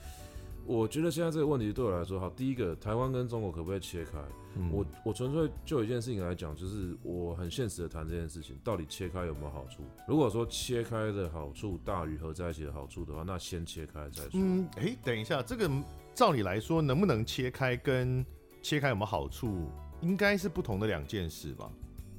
[0.64, 4.18] 我觉得现在这个问题对我来说，好，第一个，台湾跟中国可不可以切开？
[4.56, 9.82] 嗯、我我纯粹就一件事情来讲，就是我很现实的谈这件事情，到底切开有没有好处？
[10.06, 14.30] 如果说切开的好处大于合在一起的好处的话，那先切开再说。
[14.34, 15.70] 嗯，诶、欸，等一下，这个
[16.14, 18.24] 照理来说，能不能切开跟
[18.62, 19.68] 切开有没有好处，
[20.00, 21.70] 应该是不同的两件事吧？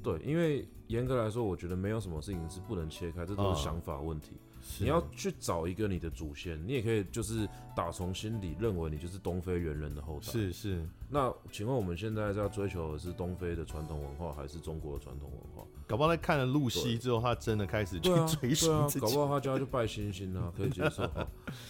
[0.02, 4.32] 对，因为严格来说，我觉得没有什么事情是不能切开，这都是想法问题。
[4.32, 4.45] 嗯
[4.80, 10.26] 你要去找一个你的祖先，你也可以就是打从心底认为你就是东非猿人的后代。
[10.32, 10.86] 是是。
[11.08, 15.66] 那请问我们现在在追求的是东非的传统文化，还是中国的传统文化？
[15.86, 21.08] 搞不好他看了露西之后，他真的开始去 追寻、啊啊、搞不好他家就拜星星啊， 可以接受。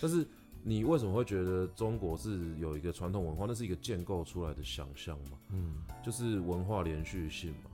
[0.00, 0.26] 但是
[0.62, 3.44] 你为什么会觉得中国是有一个传统文化？
[3.46, 5.38] 那是一个建构出来的想象嘛？
[5.50, 7.70] 嗯，就是文化连续性嘛。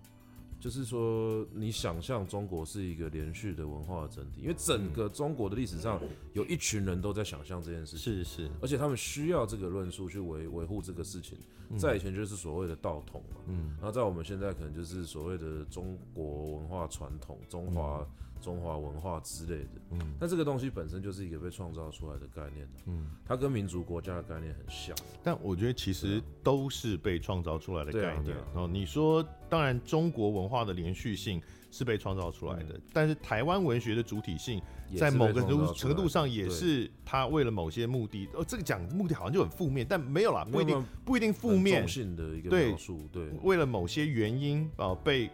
[0.62, 6.00] 就是说，你想象中国是一个连续的文化的整体，因为整个中国的历史上
[6.34, 11.36] 有一群人都在想象这件事情，是是，而且他们需要这个论述去维维护这个事情。
[11.76, 18.06] 在以前就是所谓的道统嘛，嗯，然后在我们现在可能就是所谓的中国文化传统、中华。
[18.42, 28.36] 中华文化之类的，嗯，那这个东西本身就是一个被创造出来的概念，嗯，它跟民族国家的概念很像，但我觉得其实都是被创造出来的概念。
[28.52, 34.60] 然后你说，当然中国文化的连续性是被创造出来的，但是台湾文学的主体性
[34.98, 35.40] 在某个
[35.74, 41.86] 程度上也是他为了某些目的，哦，这个讲目的好像就很负面，但没有啦，不一定不一定负面。
[41.86, 45.30] 性的一个描述，对，为了某些原因啊被。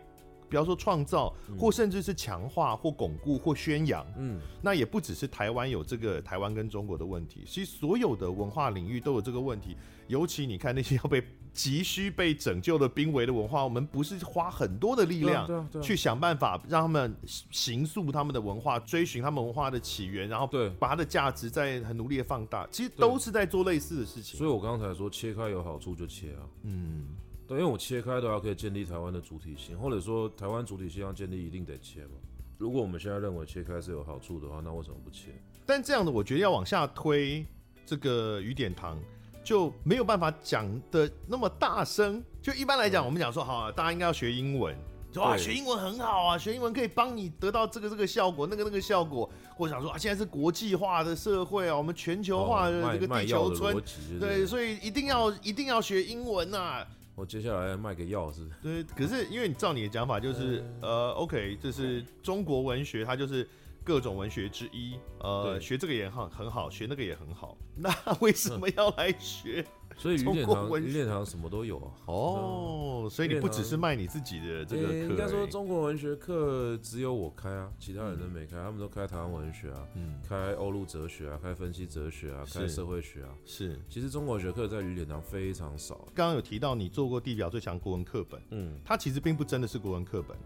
[0.49, 9.77] 比方说创造，或甚至是强化，或巩固，或宣扬，嗯，那也不只是台湾有这个台湾跟中国的问题，其实所有的文化领域都有这个问题。
[10.07, 17.15] 尤其你看那些要被急需被拯救的濒危的文化，我们不是花很多的力量去想办法让他们
[17.51, 24.39] 形塑他们的文化，追寻他们文化的起源，然后对把它的价值在很努力的放大，其实都是在做类似的事情。
[24.39, 27.09] 所以我刚才说切开有好处就切啊，嗯。
[27.49, 32.11] 对，因为我切开的话，可以建立台湾的主体性，或者说台湾主体性要建立，一定得切嘛。
[32.59, 35.31] 如果我们现在认为切开是有好处的话，那为什么不切？
[35.65, 37.47] 但这样的，我觉得要往下推，
[37.87, 38.99] 这个雨点堂
[39.43, 42.23] 就没有办法讲的那么大声。
[42.43, 44.77] 就一般来讲，我们讲说，好，啊大家应该要学英文，
[45.15, 49.31] 哇，学英文很好啊，学英文可以帮你得到这个这个效果，那个那个效果。
[49.57, 53.83] 或者想说啊，现在是国际化的社会啊，我们全球化的这个地球村，
[54.21, 56.87] 对，所以一定要一定要学英文啊。
[57.19, 58.49] 我接下来卖个药是？
[58.63, 63.45] 对，可是因为你照你的讲法，就是呃，OK，这是中国文学，它就是
[63.89, 64.99] 各种文学之一。
[65.21, 67.57] 呃，对学这个也很很好，学那个也很好。
[67.75, 69.65] 那为什么要来学？
[69.97, 71.91] 所以鱼点堂，鱼点堂什么都有啊。
[72.07, 75.09] 哦，所以你不只是卖你自己的这个课、欸。
[75.09, 83.31] 应该说中国文学课只有我开啊，其他人都没开，他们都开台湾文学啊，嗯，开欧陆哲学啊，开分析哲学啊，开社会学啊。
[83.45, 85.97] 是，其实中国文学课在鱼点堂非常少。
[86.15, 90.37] 刚刚有提到你做过地表最强国文课本，嗯，它其实并不真的是国文课本，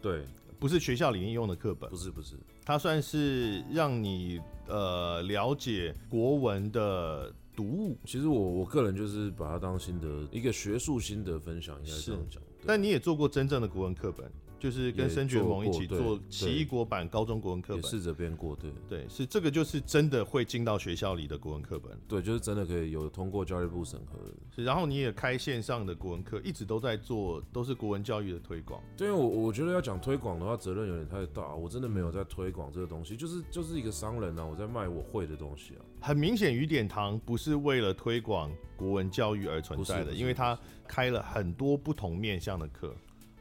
[0.00, 0.24] 对，
[0.62, 7.34] 不是学校里面用的课本，不是不是，它算是让你呃了解国文的。
[7.54, 12.42] 读物，其实我我个人就是把它当心得，一个学术心得分享，应该是这样讲。
[12.66, 14.32] 但你也做过真正的国文课本。
[14.62, 24.20] 就是跟申觉蒙一起做奇异国版高中国文课本，试着编过，对对，是这个就是真的会进到学校里的国文课本，对，就是真的可以有通过教育部审核。
[24.54, 28.80] 是，然后你也开线上的国文课，一直都在做，都是国文教育的推广。
[28.96, 35.82] 对，我我觉得要讲推广的话，责任有点太大，我真的没有在推广这个东西，就是就是一个商人啊，我在卖我会的东西啊。
[36.00, 40.56] 很明显，雨点堂不是为了推广国文教育而存在的，因为它
[40.86, 42.94] 开了很多不同面向的课。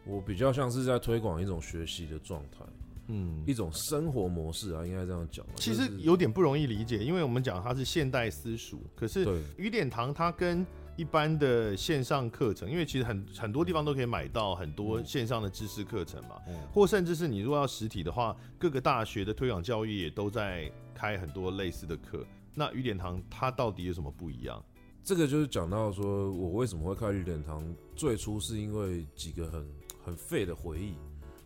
[0.05, 2.65] 我比较像是在推广一种学习的状态，
[3.07, 5.45] 嗯，一种生活模式啊，应该这样讲。
[5.55, 9.27] 其实有点不容易理解，因为我们讲它是现代私塾，可是
[9.57, 10.65] 雨点堂它跟
[10.97, 22.25] 一般的线上课程，因为其实很很多地方都可以买到很多线上的知识课程嘛，嗯，或甚至是你如果要实体的话，各个大学的推广教育也都在开很多类似的课。
[22.55, 24.63] 那雨点堂它到底有什么不一样？
[25.03, 27.63] 这个就是讲到说我为什么会开雨点堂，
[27.95, 29.65] 最初是因为几个很。
[30.03, 30.95] 很废的回忆，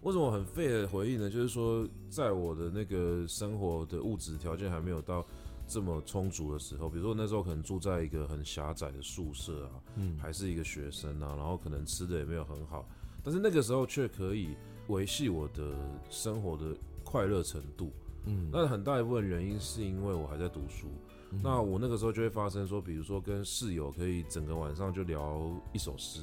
[0.01, 1.29] 为什么很废的回忆呢？
[1.29, 5.25] 就是说，在我的那个生活的物质条件还没有到
[5.67, 12.87] 这么充足的时候，比如说那时候可能住在一个很狭窄的宿舍啊，嗯，还是一个学生啊，然后可能吃的也没有很好，
[13.23, 14.55] 但是那个时候却可以
[14.87, 15.75] 维系我的
[16.09, 17.91] 生活的快乐程度，
[18.25, 20.87] 嗯，那很大一部分原因是因为我还在读书，
[21.31, 26.21] 嗯，那我那个时候就会发生说，比如说跟室友可以整个晚上就聊一首诗。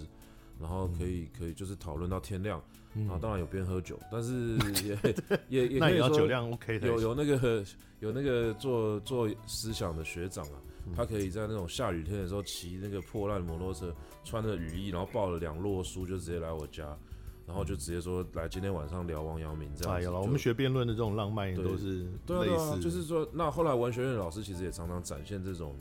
[0.63, 2.63] 然后可以可以就是讨论到天亮，
[2.95, 4.57] 然后当然有边喝酒，但是
[4.87, 4.97] 也
[5.49, 7.65] 也也可以说酒量 OK 的有有那个
[7.99, 10.63] 有那个做做思想的学长啊，
[10.97, 13.93] 他可以在那种下雨天的时候骑那个破烂摩托车，
[14.23, 16.97] 穿着雨衣，然后抱了两摞书就直接来我家，
[17.45, 19.95] 然后就直接说来今天晚上聊王阳明这样。
[19.95, 25.75] 哎呀，我们学辩论的这种浪漫都是类似，就是说那后来文学院的老师其实也常常展现这种。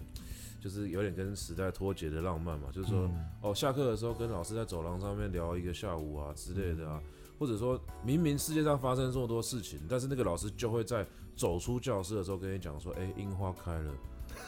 [0.62, 7.02] 就是有点跟时代脱节的浪漫嘛，就是说，嗯、哦，下课的时候跟老师在走廊上面聊一个下午啊之类的啊，
[7.40, 11.04] 或者说明明世界上发生这么多事情，但是那个老师就会在
[11.36, 13.92] 走出教室的时候跟你讲说，哎、欸，樱花开了，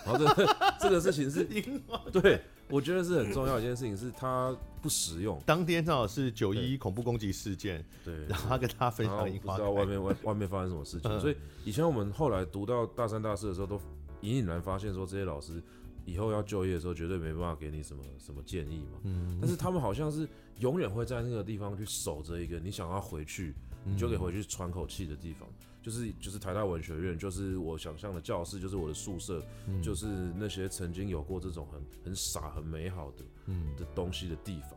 [0.05, 2.39] 然后这个、 这个事情是樱花，对，
[2.69, 5.41] 我觉得是很重要一件事情，是它不实用。
[5.47, 11.35] 当天正好是九一一恐怖攻击事件，对，然后他跟他分享樱花，不知道外面外外面发生什么事情，所以
[11.65, 13.81] 以前我们后来读到大三大四的时候，都
[14.21, 15.59] 隐隐然发现说这些老师。
[16.05, 18.99] 以后要就业的时候，绝对没办法给你什么什么建议嘛。
[19.03, 20.27] 嗯，但是他们好像是
[20.59, 23.53] 永远会在那个地方去守着一个你想要回去，
[23.85, 25.47] 你就可以回去喘口气的地方。
[25.81, 29.43] 就是就是台大文学院，就是我想象的教室，就是我的宿舍，
[29.81, 34.71] 就是那些曾经有过这种很很傻很美好的嗯的东西的地方。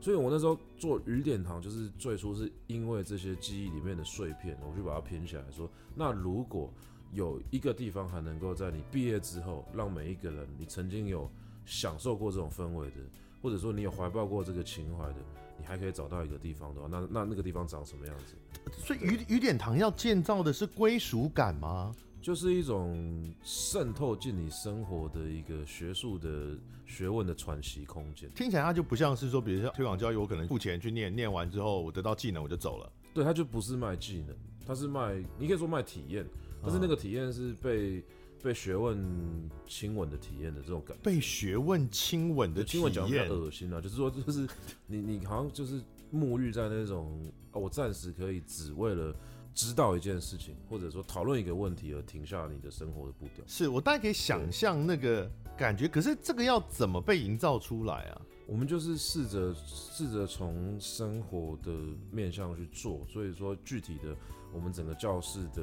[0.00, 6.72] 所以我那时候做雨点堂，就是最初是因为这些记忆里面的碎片，我就把它拼起来说，那如果。
[7.12, 11.30] 有一个地方还能够在你毕业之后，让每一个人，你曾经有
[11.66, 12.96] 享受过这种氛围的，
[13.42, 15.16] 或者说你有怀抱过这个情怀的，
[15.58, 18.34] 你还可以找到一个地方的话，那那那个地方长什么样子？
[18.78, 21.94] 所以雨雨点堂要建造的是归属感吗？
[22.22, 26.56] 就是一种渗透进你生活的一个学术的
[26.86, 28.30] 学问的喘息空间。
[28.30, 32.92] 听起来它就不像是说，比如说推广教育，我可能付钱去念，念完之后我得到技能我就走了。
[33.12, 36.24] 对，它就不是卖技能，它是卖，你可以说卖体验。
[36.62, 38.04] 但是那个体验是被
[38.42, 44.48] 被学问亲吻的体验的这种感觉，被学问亲吻的体验，亲吻讲的恶心啊，就是说，就是
[44.86, 45.80] 你你好像就是
[46.12, 47.20] 沐浴在那种，
[47.52, 49.14] 我暂时可以只为了
[49.54, 53.44] 知道一件事情，或者说讨论一个问题而停下你的生活的步调。
[53.46, 58.22] 是我大概可以想象那个感觉，可是这个要怎么被营造出来啊？
[58.46, 61.72] 我们就是试着试着从生活的
[62.10, 64.16] 面向去做，所以说具体的，
[64.52, 65.62] 我们整个教室的。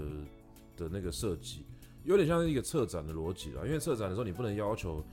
[0.79, 1.65] 的那个设计
[2.05, 5.03] 有点像是一个策展的逻辑啦，因为策展的时候你不能要求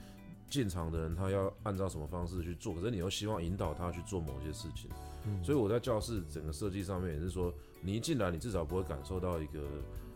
[0.49, 4.89] 进场的人他要按照什么方式去做，可是你又希望引导他去做某些事情，
[5.27, 7.53] 嗯、所以我在教室整个设计上面也是说，
[7.83, 9.61] 你一进来你至少不会感受到一个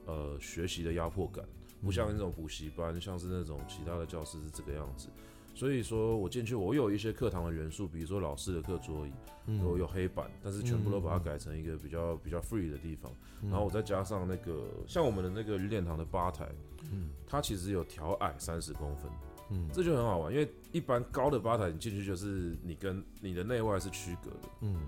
[0.06, 1.44] 呃学习的压迫感，
[1.82, 5.08] 不像那种补习班，像是那种其他的教室是这个样子，
[5.54, 9.12] 所以说我进去，我有一些课堂的元素，比如说老师的课桌椅，
[9.46, 9.58] 嗯。
[9.62, 16.48] 有有黑板，但是全部都把它改成一个比较比较 free 的地方，然后我再加上那个像我们的那个鱼脸堂的吧台，
[16.90, 17.10] 嗯。
[17.26, 19.10] 它其实有调矮三十公分，
[19.50, 19.68] 嗯。
[19.72, 24.80] 这就很好玩，因为一般高的吧台你进去就是你跟你的内外是区隔的，嗯。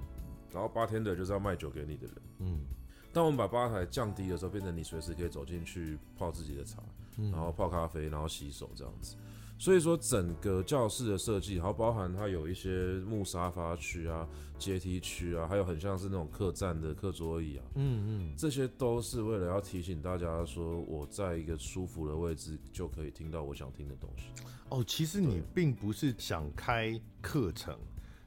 [0.53, 2.17] 然后八天的就是要卖酒给你的人。
[2.39, 2.61] 嗯。
[3.13, 6.83] 当我们把吧台降低的时候，变成你随时可以走进去泡自己的茶，
[7.19, 7.31] 嗯。
[7.31, 9.17] 然后泡咖啡，然后洗手这样子。
[9.63, 24.25] 所以说整个教室的设计，然后包含它有一些木沙发区啊、阶梯区啊，还有很像是那种客栈的课桌椅啊，嗯嗯，这些都是为了要提醒大家说，我在一个舒服的位置就可以听到我想听的东西。
[24.71, 27.79] 哦，其实你并不是想开课程，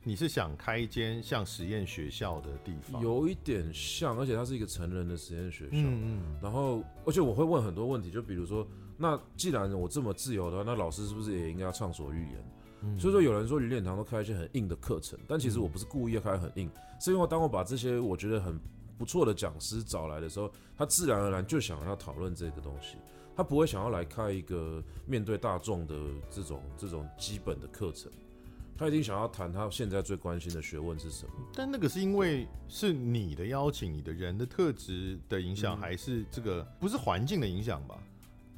[0.06, 5.80] 你是想开一间像实验学校的地方，有一点像，而且它是一个成人的实验学校。
[5.80, 8.66] 嗯嗯然后，而且我会问很多问题，就比如说，
[8.98, 12.52] 那既然我这么自由的话，那老师是不是也应该要畅所欲言？
[12.84, 16.70] 嗯所以说，有人说鱼脸堂都开一些很硬的课程，但其实我不是故意要开很硬，
[17.00, 18.60] 是因为当我把这些我觉得很
[18.98, 22.98] 不错的讲师找来的时候，他自然而然就想要讨论这个东西，
[23.36, 25.96] 他不会想要来开一个面对大众的
[26.30, 28.12] 这种这种基本的课程，
[28.78, 31.32] 他一定想要谈他现在最关心的学问是什么。
[31.56, 37.98] 但那个是因为是你的邀请，你的人的特质的影响，嗯还是这个不是环境的影响吧？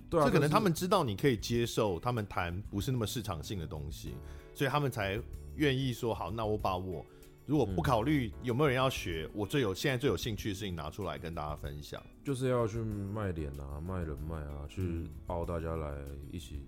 [0.09, 4.15] 对啊，是这可能他们知道你可以接受他们谈不是那么市场性的东西，
[4.53, 5.19] 所以他们才
[5.55, 7.05] 愿意说好，那我把我
[7.45, 12.01] 如果不考虑有没有人要学，我最有现在最有兴趣的事情拿出来跟大家分享。
[12.23, 15.95] 就是要去卖脸啊，卖人脉啊，去包大家来
[16.29, 16.65] 一起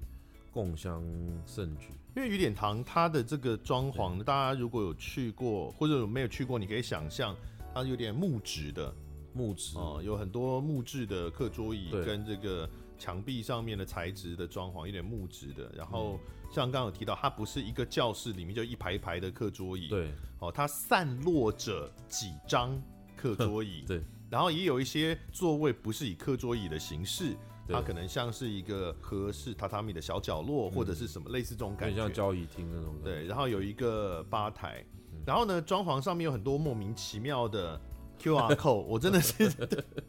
[0.53, 1.03] 共襄
[1.45, 1.87] 盛举。
[2.15, 7.35] 因为雨点堂它的这个装潢，大家如果有去过或者有没有去过，你可以想象
[7.73, 8.93] 它有点木质的。
[9.33, 9.77] 木质。
[9.77, 12.67] 哦、有很多木质的课桌椅跟这个
[12.99, 15.71] 墙壁上面的材质的装潢，有点木质的。
[15.75, 16.19] 然后
[16.51, 20.11] 像刚刚有提到，它不是一个教室里面就一排一排的课桌椅，对。
[20.39, 22.79] 哦，它散落着几张
[23.17, 27.35] 课桌椅， 对，然后也有一些座位不是以课桌椅的形式，
[27.67, 33.19] 它可能像是一个合适榻榻米的小角落，或者是什么类似这种感觉，点像交易厅那种感觉。
[33.19, 35.21] 对，然后有一个吧台，嗯。
[35.25, 37.79] 然后呢，装潢上面有很多莫名其妙的
[38.17, 39.51] QR code，我真的是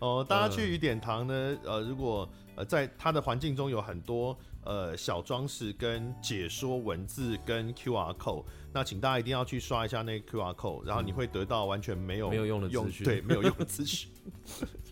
[0.00, 13.04] 哦，大家去雨点堂呢，呃，如果呃在它的环境中有很多呃小装饰跟解说文字跟 QR code，那请大家一定要去刷一下那个 QR code，然后你会得到完全没有没有用的资讯。
[13.06, 14.10] 对，没有用的资讯，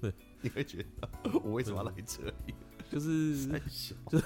[0.43, 1.09] 你会觉得
[1.45, 2.55] 我为什么要来这里？
[2.91, 3.49] 就是
[4.09, 4.25] 就是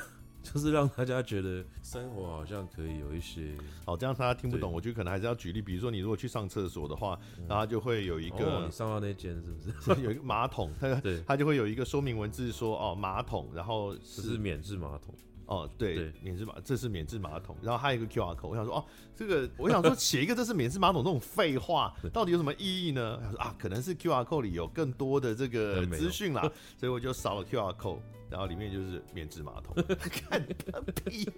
[0.72, 3.52] 让大家觉得生活好像可以有一些
[3.84, 7.18] 好，这样大家听不懂，我觉得可能还是要举例，比如说你如果去上厕所的话，
[7.48, 10.00] 然后就会有一一个你上到那间是不是？
[10.02, 11.22] 有一个马桶，它对。
[11.26, 15.14] 它就会有一个说明文字说哦马桶，然后这是免治马桶，
[15.50, 16.12] 哦对对。
[16.22, 18.84] 免治马这是免治马桶，然后还有一个 QR code，我想说哦
[19.14, 23.18] 这个我想说写一个这是免治马桶这种废话 到底有什么意义呢？
[23.22, 26.40] 他说啊可能是 QR code 里有更多的这个资讯啦，
[26.78, 29.74] 所以我就扫了 QR code，然后里面就是免治马桶，
[30.08, 31.28] 看个屁，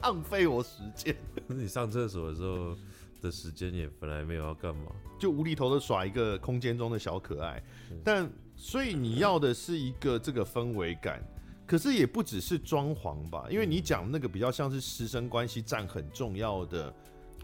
[0.00, 1.14] 浪费我时间。
[1.48, 2.76] 可是你上厕所的时候
[3.20, 7.62] 的时间也本来没有要干嘛，就无厘头的耍一个空间中的小可爱，
[8.04, 11.22] 但所以你要的是一个这个氛围感，
[11.66, 16.94] 可是也不只是装潢吧，因为你讲那个比较像是师生关系占很重要的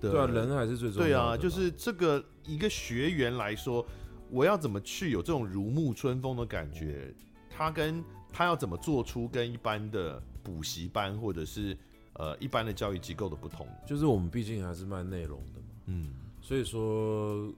[0.01, 1.09] 的，对啊，人还是最重要的。
[1.09, 3.85] 对啊，就是这个一个学员来说，
[4.31, 7.13] 我要怎么去有这种如沐春风的感觉？
[7.51, 8.03] 他跟
[8.33, 11.77] 他要怎么做出跟一般的补习班或者是
[12.15, 13.67] 呃一般的教育机构的不同？
[13.87, 17.53] 就是我们毕竟还是卖内容的嘛，嗯所以说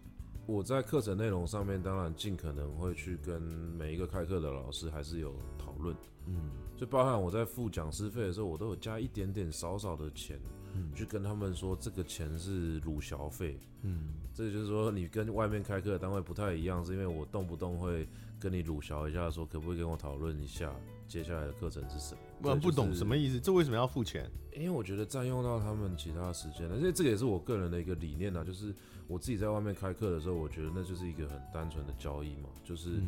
[0.46, 5.96] 我在课程内容上面，当然尽可能会去跟每一个开课的老师还是有讨论，
[6.26, 10.38] 嗯就包含我在付讲师费的时候，我都有加一点点少少的钱，
[10.74, 18.08] 嗯去跟他们说这个钱是鲁小费，嗯这就是说你跟外面开课的单位不太一样，是因为我动不动会
[18.40, 20.74] 跟你鲁小一下，说可不可以跟我讨论一下
[21.06, 22.50] 接下来的课程是什么？
[22.50, 23.16] 我不懂什么。
[23.16, 24.28] 意思，这为什么要付钱？
[24.52, 28.74] 因为我觉得占用到他们其他时间了，因为这个也是我个人的一个理念啊，就是
[29.06, 33.00] 我自己在外面开课的时候，我觉得那就是一个很单纯的交易嘛，就是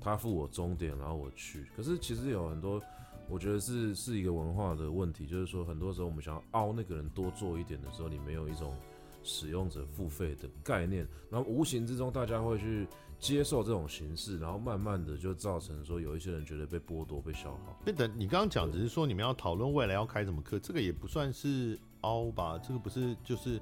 [0.00, 1.66] 他付我终点，然后我去。
[1.76, 2.82] 可是其实有很多，
[3.28, 8.74] 我觉得是是一个文化的问题，就是说很多时候我们想要凹那个人多做一点的时候，你没有一种
[9.22, 12.88] 使用者付费的概念，然后无形之中大家会去
[13.18, 17.78] 接受这种形式，然后慢慢的就造成说有一些人觉得被剥夺、被消耗。
[17.84, 22.58] 对等你刚刚讲只是说你们要讨论未来要开什么课，这个也不算是凹吧？
[22.58, 23.60] 这个不是就是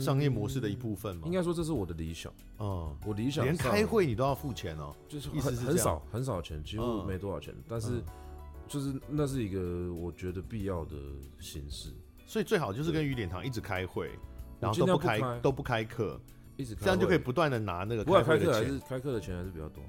[0.00, 1.22] 商业模式的一部分嘛？
[1.26, 2.32] 应该说这是我的理想。
[2.58, 4.94] 嗯，我理想连上开会你都要付钱哦。
[5.08, 7.54] 就是意思是很很少很少钱，几乎嗯没多少钱。
[7.68, 8.04] 但是嗯
[8.66, 10.96] 就是那是一个我觉得必要的
[11.40, 11.88] 形式，
[12.26, 14.10] 所以最好就是跟雨点堂一直开会，
[14.60, 16.20] 然后都不开，不开都不开课，
[16.56, 19.82] 一直开这样就可以不断的拿那个开课的钱，开课还是开课的钱还是比较多。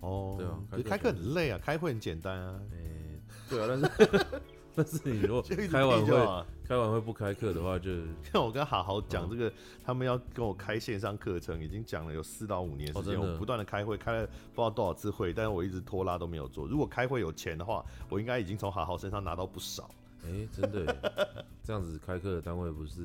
[0.00, 2.60] 哦，对啊，开课很累啊，开会很简单啊。
[2.72, 3.20] 哎、欸，
[3.50, 4.42] 对啊，但是
[4.84, 7.90] 但是你如果开完会开完会不开课的话，就
[8.32, 9.52] 像我跟好好讲这个，嗯、
[9.84, 16.66] 他们要跟我开线上课程，已经讲了有四到五年时间，哦、我不断的开会，开了不知道多少次会，但是我一直拖拉都没有做。
[16.66, 19.90] 如果开会有钱的话，我应该已经从好好身上拿到不少。
[20.24, 20.96] 哎、欸，真的，
[21.64, 23.02] 这样子开课的单位不是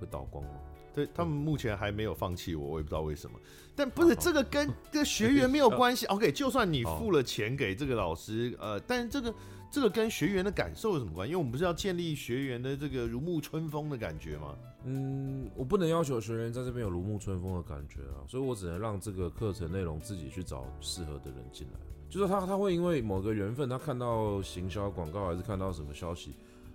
[0.00, 0.50] 会倒光吗？
[0.92, 3.38] 对，他们目前还没有放弃我，我也不知道为什么。
[3.76, 6.04] 但不是这个跟跟学员没有关系。
[6.10, 9.32] OK，就算你付了钱给这个老师，呃，但是这个
[9.70, 11.32] 这个跟学员的感受有什么关系？
[11.32, 14.56] 因为我们不是要建立学员的这个如沐春风的感觉吗？
[14.84, 21.78] 嗯，我不能要求学员在这边有如沐春风的感觉啊，所以我只能让这个课程内容自己去找适合的人进来。
[22.08, 26.32] 就是他他会因为某个缘分，他看到行销广告还是看到什么消息，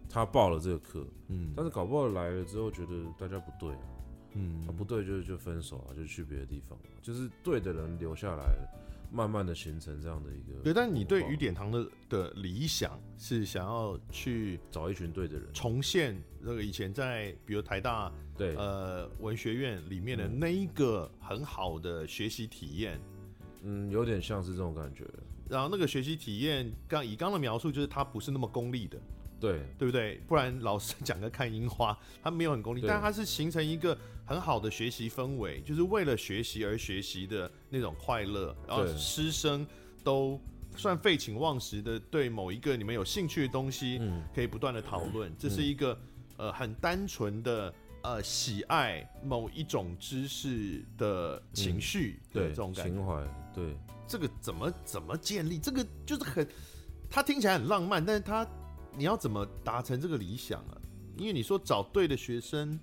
[0.08, 3.82] 他报了这个课，嗯，但是搞不好来了之后觉得大家不对啊。
[4.38, 8.44] 嗯，啊、不对就就分手啊，就去别的地方，就是对的人留下来，
[9.16, 10.62] 慢慢的形成这样的一个。
[10.62, 23.00] 对，但你对雨点堂的的理想是想要去找一群对的人，重现那个以前在比如台大对呃文学院里面的那一个很好的学习体验。
[23.64, 25.06] 嗯，有点像是这种感觉。
[25.50, 29.00] 然后那个学习体验，刚以刚的描述，就是它不是那么功利的。
[29.40, 30.16] 对，对不对？
[30.28, 38.56] 不然老师讲个看樱花，他没有很功利，但他是形成一个很好的学习氛围，就是为了学习而学习的那种快乐。
[38.68, 39.68] 然后师生
[40.04, 40.40] 都
[40.76, 44.02] 算废寝忘食的，对某一个你们有兴趣的东西，
[44.34, 45.32] 可以不断的讨论。
[45.38, 46.00] 这是一个
[46.38, 47.74] 呃很单纯的
[48.04, 53.22] 呃喜爱某一种知识的情绪，对这种情怀。
[53.54, 53.78] 对，
[54.08, 55.60] 这个怎么怎么建立？
[55.60, 56.48] 这个就是很，
[57.10, 58.48] 他听起来很浪漫，但是他。
[58.98, 60.78] 你要怎么达成这个理想啊？
[61.18, 62.80] 因为你说找对的学生，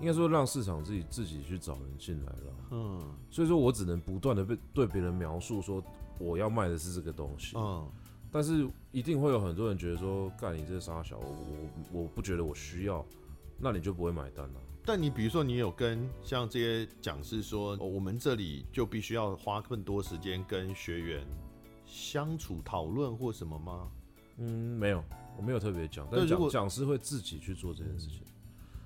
[0.00, 2.54] 应该说让市场自己自己去找人进来了。
[2.72, 5.82] 嗯，所以说我只能不断的被对别人描述说
[6.18, 7.56] 我要卖的是这个东西。
[7.56, 7.88] 嗯，
[8.30, 11.26] 但是一定会有很多人觉得说，干你这傻小，我
[11.92, 13.04] 我我不觉得我需要，
[13.58, 14.60] 那你就不会买单了。
[14.84, 21.26] 但你比如说，你有跟像这些讲师说，我们这里就必须要花更多时间跟学员
[21.86, 23.88] 相处讨论或什么吗？
[24.36, 25.02] 嗯，没有。
[25.36, 28.20] 我没有特别讲，但是讲讲师会自己去做这件事情。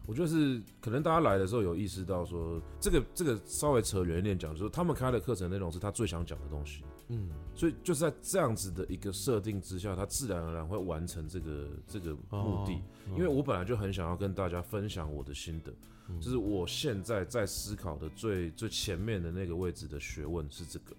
[0.06, 6.82] 我觉得是可能大家来的时候有意识到说，这个这个稍微扯远一点讲，就是他们开的课程内容是他最想讲的东西。
[7.08, 12.72] 嗯，所以就是在这样子的一个设定之下，他自然而然会完成这个这个目的。
[13.10, 15.70] 因为我本来就很想要跟大家分享我的心得，
[16.18, 20.96] 就是我现在在思考的最最前面的那个位置的学问是这个。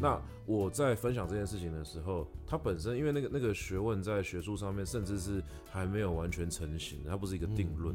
[0.00, 7.94] 那我在分享这件事情的时候，它本身因为那个那个学问在学术上面，甚至是还没有完全成型，它不是一个定论。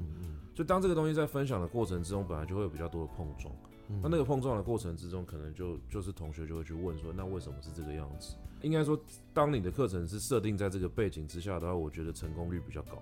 [0.53, 3.53] 就当这个东西在分享的过程之中，本来就会有比较多的碰撞。
[4.03, 8.35] 那那个碰撞的过程之中，可能就就是同学就会去问说，那为什么是这个样子？
[8.61, 8.99] 应该说，
[9.33, 13.01] 当你的课程是设定在这个背景之下的话，我觉得成功率比较高。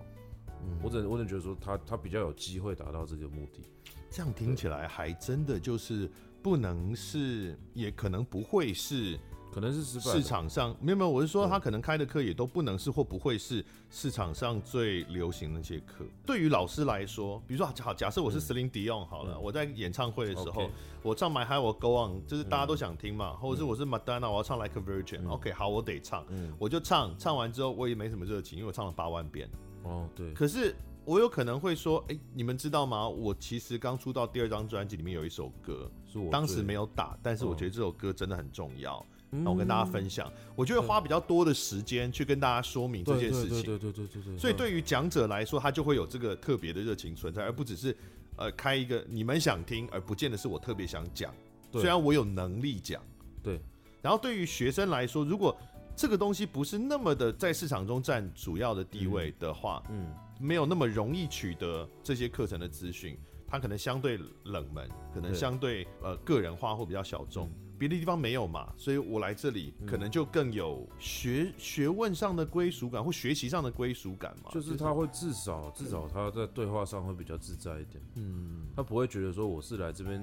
[0.82, 3.62] 我只能我只能觉得说，他他比较有机会达到这个目的。
[4.10, 6.10] 这样听起来还真的就是。
[6.42, 9.18] 不能是，也可能不会是，
[9.52, 10.16] 可能是失败。
[10.16, 16.06] 市场上没有没有，我是说他可能开的课也都不能是或不会是市场上最流行的那些课。
[16.26, 20.70] 对于老师来说，比如说好，假设我是 Celine Dion 好了，我在演唱会的时候，
[21.02, 26.26] 我唱 My Heart Will Go On，就是大家都想听嘛，或者是我是 Madonna，我要唱 Like a Virgin，OK，好，我得唱，
[26.60, 29.50] 我就唱，唱完之后我也没什么热情，因为我唱了八万遍。
[29.84, 30.34] 哦，对。
[30.34, 30.76] 可是
[31.08, 33.08] 我有可能会说，哎，你们知道吗？
[33.08, 35.89] 我其实刚出道第二张专辑里面有一首歌。
[36.05, 40.30] 是我当时没有打，但是我觉得这首歌真的很重要，那、嗯、我跟大家分享。
[40.53, 43.64] 我就会花比较多的时间去跟大家说明这件事情。
[43.64, 44.38] 对对对对对对。
[44.38, 47.95] 所以对于讲者来说，他就会有这个特别的热情存在，而不只是
[48.36, 51.34] 呃开一个你们想听，而不见得是我特别想讲。
[51.72, 53.01] 虽然我有能力讲。
[53.41, 53.62] 对。
[54.01, 55.58] 然后对于学生来说，如果
[55.95, 63.18] 这个东西不是那么的在市场中占主要的地位的话，嗯，没有那么容易取得这些课程的资讯。
[63.50, 74.52] 它可能相对冷门，可能相对呃个人化或比较小众，别的地方没有嘛，所以我来这里可能就更有学学问上的归属感或学习上的归属感嘛。
[74.52, 80.22] 就是他会至少至少他在对话上会比较自在一点，嗯，他不会觉得说我是来这边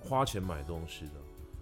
[0.00, 1.12] 花钱买东西的，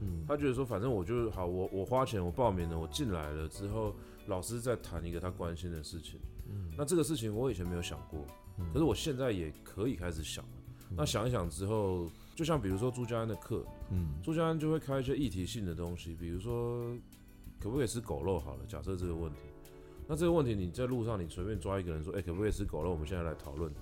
[0.01, 3.95] 嗯，他觉得说反正我就好，我我花钱我报名了，我进来了之后，
[4.29, 6.19] 老师在谈一个他关心的事情，
[6.51, 8.25] 嗯，那这个事情我以前没有想过，
[8.73, 10.51] 可是我现在也可以开始想了。
[10.97, 16.97] 那想一想之后，就像比如说朱家安的课，嗯，朱家安就会开一些议题性的东西，比如说
[17.59, 18.39] 可不可以吃狗肉？
[18.39, 19.41] 好了，假设这个问题，
[20.07, 22.91] 那这个问题你在路上你随便抓一个人说，哎、欸，可不可以吃狗肉？
[22.91, 23.73] 我们现在来讨论，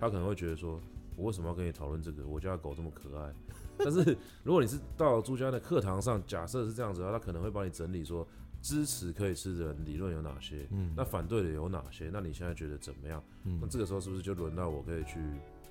[0.00, 0.80] 他可能会觉得说，
[1.16, 2.26] 我为什么要跟你讨论这个？
[2.26, 3.30] 我家的狗这么可爱。
[3.76, 8.26] 但是如果你是到朱家安的课堂上，假设是这样子的话，他可能会帮你整理说，
[8.64, 10.66] 支持可以吃的人理论有哪些？
[10.70, 12.08] 嗯，那反对的有哪些？
[12.10, 13.22] 那你现在觉得怎么样？
[13.44, 15.20] 嗯，那这个时候是不是就轮到我可以去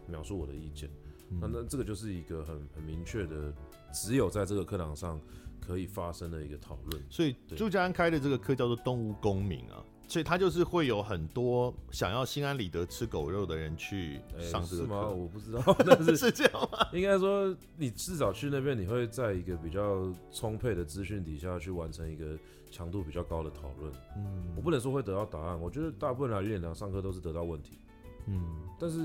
[0.07, 0.87] 描述我的意见？
[1.31, 3.51] 嗯、那那这个就是一个很很明确的，
[3.91, 5.19] 只有在这个课堂上
[5.59, 7.03] 可以发生的一个讨论。
[7.09, 9.83] 所以朱家安开的这个课叫做动物公民啊。
[10.13, 14.93] 所以他就是会有很多想要心安理得吃狗肉的人去上这个课。
[14.93, 15.09] 欸，吗？
[15.09, 16.87] 我不知道， 但是 是这样吗？
[16.93, 22.37] 应该说，你至少去那边，你会在一个比较充沛的资讯底下去完成一个
[22.69, 23.91] 强度比较高的讨论。
[24.15, 27.79] 嗯，我不能说会得到答案，我觉得大部分来玉典堂上课都是得到问题。
[28.27, 28.99] 嗯，但是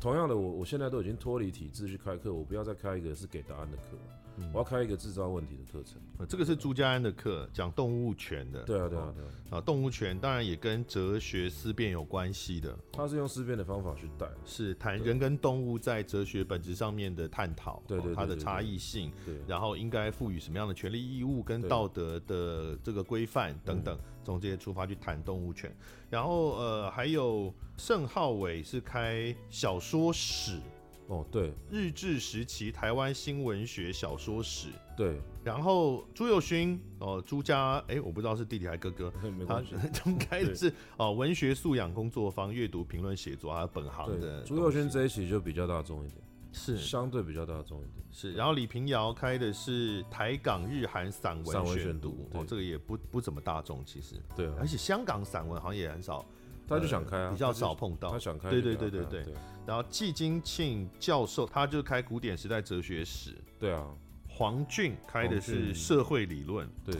[0.00, 3.96] 同样的，我我现在都已经脱离体制去开课，我不要再开一个是给答案的课。
[4.52, 6.00] 我要开一个制造问题的课程。
[6.28, 8.62] 这个是朱家安的课，讲动物权的。
[8.64, 9.58] 对啊，对啊，对啊。
[9.58, 12.76] 啊，动物权当然也跟哲学思辨有关系的。
[12.92, 25.74] 他是用思辨的方法去带，是谈人跟动物在哲学本质上面的探讨，对对，它的差异性，对，然后应该赋予什么样的权利义务跟道德的这个规范等等，从这些出发去谈动物权。
[26.08, 30.60] 然后呃，还有盛浩伟是开小说史。
[31.10, 39.12] 哦，对，日治时期台湾新文学小说史，对，然后朱友勋，哦，朱家，哎，我不知道是弟弟还是哥哥，
[39.44, 39.60] 他
[39.92, 44.44] 他开的是哦文学素养工作坊，阅读评论写作还有本行的。
[44.44, 46.78] 朱友勋这一期就比较大众一点，是。
[46.78, 48.32] 相对比较大众一点，是。
[48.34, 56.24] 然后李平遥开的是台港日韩散文选读，哦，这个也不不怎么大众，其实，对，而且香港散文好像也很少。
[56.70, 58.10] 他就想开啊，比较少碰到。
[58.10, 59.34] 他想开，对对对对对。
[59.66, 63.36] 然后季金庆教授，他就开古典时代哲学史。
[63.58, 63.86] 对啊。
[64.28, 66.66] 黄俊开的是社会理论。
[66.84, 66.94] 对，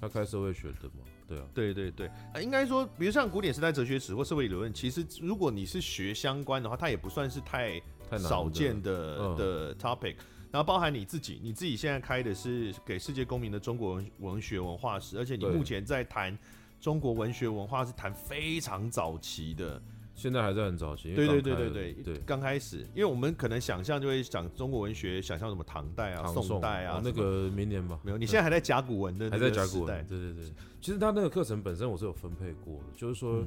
[0.00, 1.02] 他开社会学的嘛。
[1.26, 1.44] 对啊。
[1.52, 2.08] 对对对，
[2.40, 7.80] 应该说，比如像古典时代哲学史或社会理论，其实如果你是学相关的话，它也不算是太
[8.18, 10.16] 少见的的 topic。
[10.52, 16.38] 然后包含你自己，你自己现在开的是给世界公民的中国文文学文化史，而且你目前在谈。
[16.84, 19.80] 中国文学文化是谈非常早期的，
[20.14, 21.14] 现在还在很早期。
[21.14, 27.98] 对对对对对对，刚开始，因为我们可能想象就会讲中国文学，想象什么唐代啊、宋，宋代啊，那个明年吧。
[28.02, 30.06] 没有，你现在还在甲骨文的还在甲骨文。
[30.06, 30.44] 对对对，
[30.82, 33.42] 其实他那个课程本身我是有分配过的，就是说，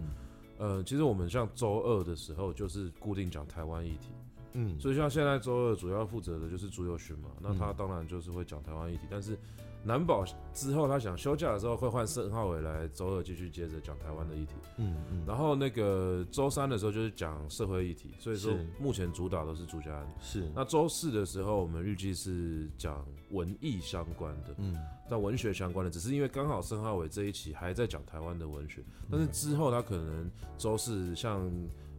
[0.57, 4.07] 嗯、呃，其实我们像周二的时候就是固定讲台湾议题，
[4.53, 9.37] 嗯，所以像现在周二主要负责的就是朱友勋嘛，那他当然就是会讲台湾议题，但是。
[9.87, 20.51] 难保之后他想休假的时候会换盛浩伟来周二继续接着讲台湾的议题，嗯嗯，然后那个周三的时候就是讲社会议题，所以说目前主打都是朱家安，是。
[20.53, 24.77] 那周四的时候我们预计是讲文艺相关的，嗯，
[25.09, 31.49] 但文学相关的，只是因为刚好盛浩伟这一期还在讲台湾的文学，但是之后他可能周四像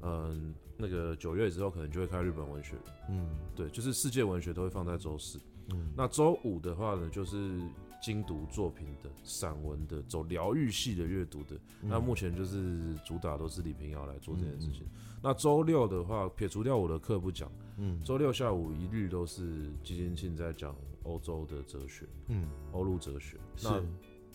[0.03, 2.75] 嗯那个九月之后可能就会开日本文学，
[3.09, 5.41] 嗯，对，就是世界文学都会放在周四。
[5.71, 7.61] 嗯，那周五的话呢，就是
[8.01, 11.57] 精读作品的散文的，走疗愈系的阅读的。
[11.83, 14.87] 嗯、那目前就是主打都是李平瑶来做这件事情。
[15.23, 23.37] 那周六的话，撇除掉我的课不讲，嗯，周六下午一律都是基金庆在讲欧洲的哲学，嗯，欧陆哲学。
[23.57, 23.83] 是那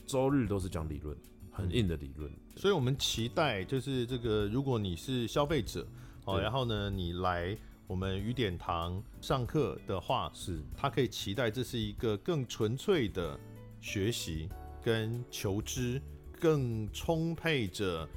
[0.05, 1.17] 周日都是讲理论，
[1.51, 2.31] 很硬的理论。
[2.57, 5.87] 所以我们期待就是这个，如果你是消费者，
[6.25, 7.57] 哦，然后呢，你来。
[7.85, 13.39] 我们雨点堂上课的话，是他可以期待这是一个更纯粹的
[13.81, 14.49] 学习
[14.81, 16.01] 跟求知，
[16.39, 18.07] 更充沛着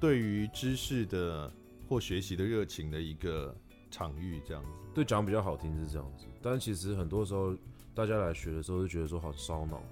[0.00, 1.52] 对于知识的
[1.88, 3.54] 或学习的热情的一个
[3.90, 4.70] 场域，这样子。
[4.94, 7.56] 对，讲比较好听是这样子，但其实很多时候
[7.94, 9.82] 大家来学的时候就觉得说好烧脑，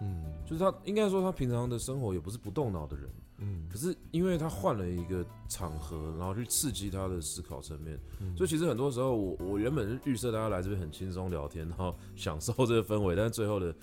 [0.00, 3.08] 嗯，就是他应该说他平常的生活也不是不动脑的人。
[3.42, 13.74] 嗯，可是因为他换了一个场合，然后去刺激他的思考层面，嗯、所以其实很多时候我我原本是预设大家来这边很轻松聊天，然后享受这个氛围，但是最后的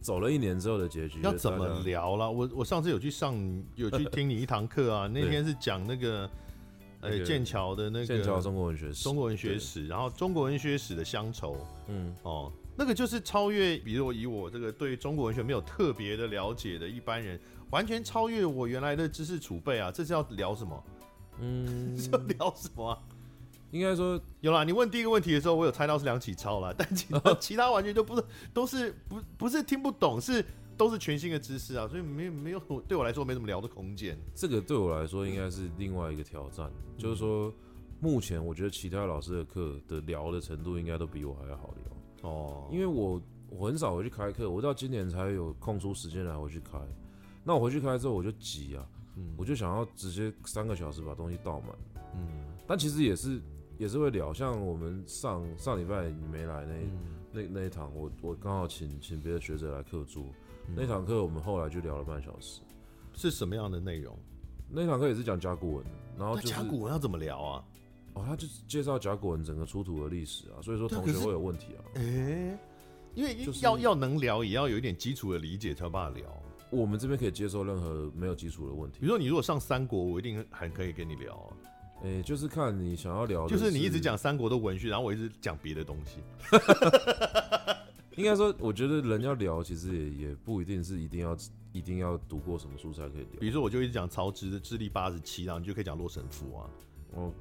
[0.00, 2.28] 走了一年之后的结局要怎么聊了？
[2.28, 3.34] 我我上次有去上
[3.76, 6.28] 有去听你一堂课啊，那天是讲那个
[7.00, 11.56] 呃剑桥的那个剑桥中国文学史，中国文学史，然后中国文学史的乡愁，
[11.86, 12.12] 嗯。
[12.24, 17.40] 哦，那个就是超越，比如我以我这个对中国文学没有特别的了解的一般人。
[17.70, 19.90] 完全超越我原来的知识储备啊！
[19.90, 20.84] 这是要聊什么？
[21.40, 22.98] 嗯， 要聊什么啊？
[23.70, 24.62] 应该说有啦。
[24.62, 30.44] 你问第一个问题的时候，我有猜到是梁启超啦， 但其他其他完全就不是，都是不不是听不懂，是
[30.76, 31.88] 都是全新的知识啊！
[31.88, 34.16] 所以没有没有对我来说没什么聊的空间。
[34.34, 37.52] 这个对我来说应该是另外一个挑战，嗯、就是说
[37.98, 46.78] 目前我觉得其他老师的课的聊的程度应该都比我还要好聊哦，因为我我很少回去开课，我到今年才有空出时间来回去开。
[47.44, 51.68] 那我回去开之后我就急啊，嗯，我就想要直接三个小时把东西倒满，
[52.14, 53.40] 嗯，但其实也是
[53.78, 56.90] 也是会聊，像我们上上礼拜你没来那、嗯、
[57.30, 60.24] 那那一堂，我我刚好请请别的学者来客座，
[60.68, 62.62] 嗯、那堂课我们后来就聊了半小时，
[63.12, 64.18] 是什么样的内容？
[64.70, 65.84] 那堂课也是讲甲骨文，
[66.18, 67.64] 然后、就是、甲骨文要怎么聊啊？
[68.14, 72.58] 哦，他就介绍甲骨文整个出土的历史啊，所以说同学会有问题啊，哎、欸，
[73.14, 76.26] 因为要要能聊，也要有一点基础的理解才有办法聊。
[76.74, 78.98] 我们这边可以接受任何没有基础的问题。
[79.00, 81.56] 比如说，你如果上三国，我一定还可以跟你聊。
[82.02, 86.18] 哎、欸，就是看你想要聊的，就是你一直讲三国的文学，然后我一直讲别的东西。
[88.16, 91.36] 应该说，我觉得人要聊，其实也也不一定是一定要
[91.72, 93.40] 一定要读过什么书才可以聊。
[93.40, 96.68] 比如说，我就一直讲曹植的智力八十七，然后你就可以讲《洛神赋》啊。
[97.14, 97.32] 哦，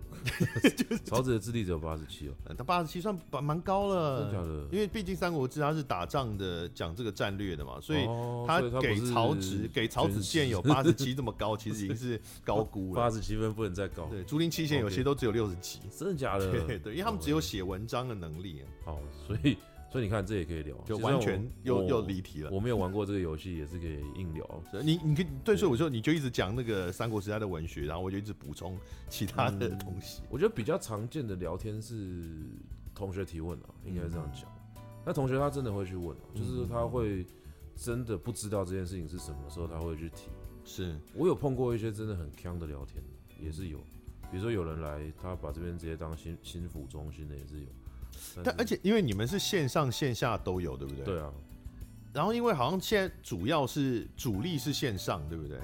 [1.03, 4.67] 曹植 的智力只有八十七哦，他八十七算蛮蛮高了，真的假的？
[4.71, 8.05] 因为毕竟《三国志》他是打仗的，讲这个战略的嘛，所以
[8.47, 12.95] 他给曹植、给曹子建有八十七这么高，其实已经是高估了。
[12.95, 14.05] 八十七分不能再高。
[14.05, 16.51] 对，竹林七贤有些都只有六十几，真的假的？
[16.65, 18.61] 对对，因为他们只有写文章的能力。
[18.85, 19.57] 好，所以。
[19.93, 22.49] 所以你看，这也可以聊，就完全又又离题了。
[22.49, 24.43] 我没有玩过这个游戏，也是可以硬聊。
[24.81, 28.75] 你你可以对，所以我说你就一直讲那个三国时代的文学，然后我就一直补充
[29.07, 30.23] 其他的东西。
[30.31, 32.27] 我觉得比较常见的聊天是
[32.95, 34.51] 同学提问啊，应该这样讲。
[35.05, 37.23] 那同学他真的会去问，就是他会
[37.75, 40.31] 真的不知道这件事情是什么时候他会去提。
[40.65, 43.03] 是我有碰过一些真的很坑的聊天，
[43.39, 43.77] 也是有。
[44.31, 47.67] 比如说有人来，他把这边直接当心心腹中心的也是有。
[48.43, 51.05] 但而且因为你们是线上线下都有，对不对？
[51.05, 51.31] 对啊。
[52.13, 55.57] 然后因为好像现在主要是主力是线上，对不对？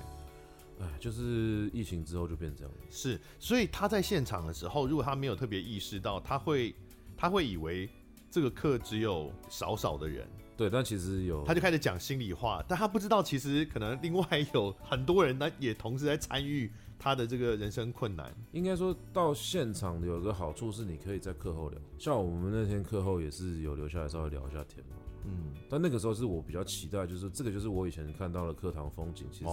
[0.81, 2.73] 哎，就是疫情之后就变这样。
[2.89, 6.73] 是，所以他在现场的时候，如果他没有特别意识到，他会
[7.15, 7.89] 他会以为
[8.31, 10.27] 这个课只有少少的人。
[10.57, 16.71] 对，但其实有，他就开始讲心里话，但他不知道其实可能另外有很多人呢也同时在参与。
[16.99, 21.79] 他的这个人生困难，应该说到现场有个好处是，你可以在课后聊。
[21.97, 24.97] 像我们那天课后也是有留下来稍微聊一下天嘛。
[25.23, 29.51] 嗯，但那个时候是我比较期待，就是这个就是我以前看到的课堂风景，其实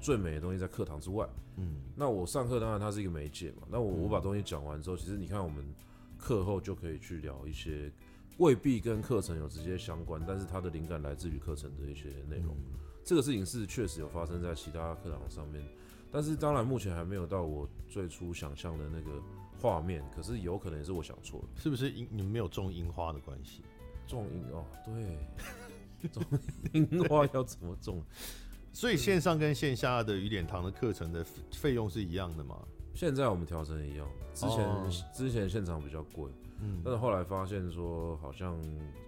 [0.00, 1.28] 最美的东西在课堂之外。
[1.56, 3.62] 嗯，那我上课当然它是一个媒介嘛。
[3.70, 5.64] 那我我把东西讲完之后，其实你看我们
[6.18, 7.92] 课后就可以去聊一些
[8.38, 12.56] 未必跟课程有直接相关，但是它的灵感来自于课程的一些内容。
[13.04, 15.64] 这个事情是确实有发生在其他课堂上面。
[16.12, 19.10] 但是当然，目前还没有到我最初想象的那个
[19.58, 20.04] 画面。
[20.14, 23.62] 可是有可能也是我想错了，是不是樱你们没有种樱花的关系？
[24.06, 26.22] 种樱哦，对，种
[26.74, 28.04] 樱花要怎么种？
[28.74, 32.58] 所以线上跟线下的雨点堂的课程的费用是一样的吗？
[32.94, 38.60] 现在我们调成一样，之前、哦、之前现场比较贵，嗯，但是后来发现说好像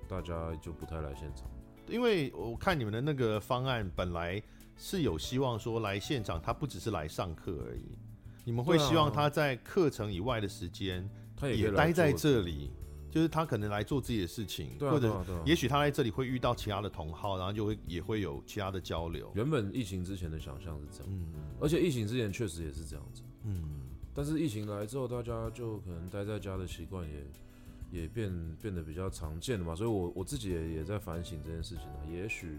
[0.09, 1.47] 大家就不太来现场，
[1.87, 4.43] 因为我看你们的那个方案本来。
[4.77, 7.97] 是有希望说来现场，他不只是来上课而已。
[8.45, 12.71] 你们会希望他在课程以外的时间，他也待在这里，
[13.11, 19.33] 就是他可能来做自己的事情，或者也许他在这里会遇到其他的同好，然后就会也会有其他的交流。
[19.35, 21.27] 原本疫情之前的想象是这样，嗯，
[21.59, 23.81] 而且疫情之前确实也是这样子，嗯。
[24.13, 32.59] 但是疫情来之后，大家就可能待在家的习惯也也变变得比较常见了嘛，所以我我自己也也在反省这件事情啊，也许。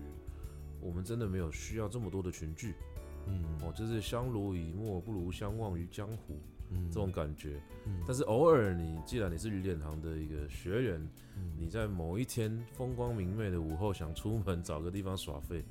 [0.86, 2.76] 我们真的没有需要这么多的群聚，
[3.26, 7.60] 嗯，哦，就是相濡以沫不如相忘于江湖，嗯，这种感觉。
[7.88, 15.64] 嗯，但是偶尔你既然你是雨点堂的一个学员，嗯，你在某一天风光明媚的午后想出门找个地方耍废。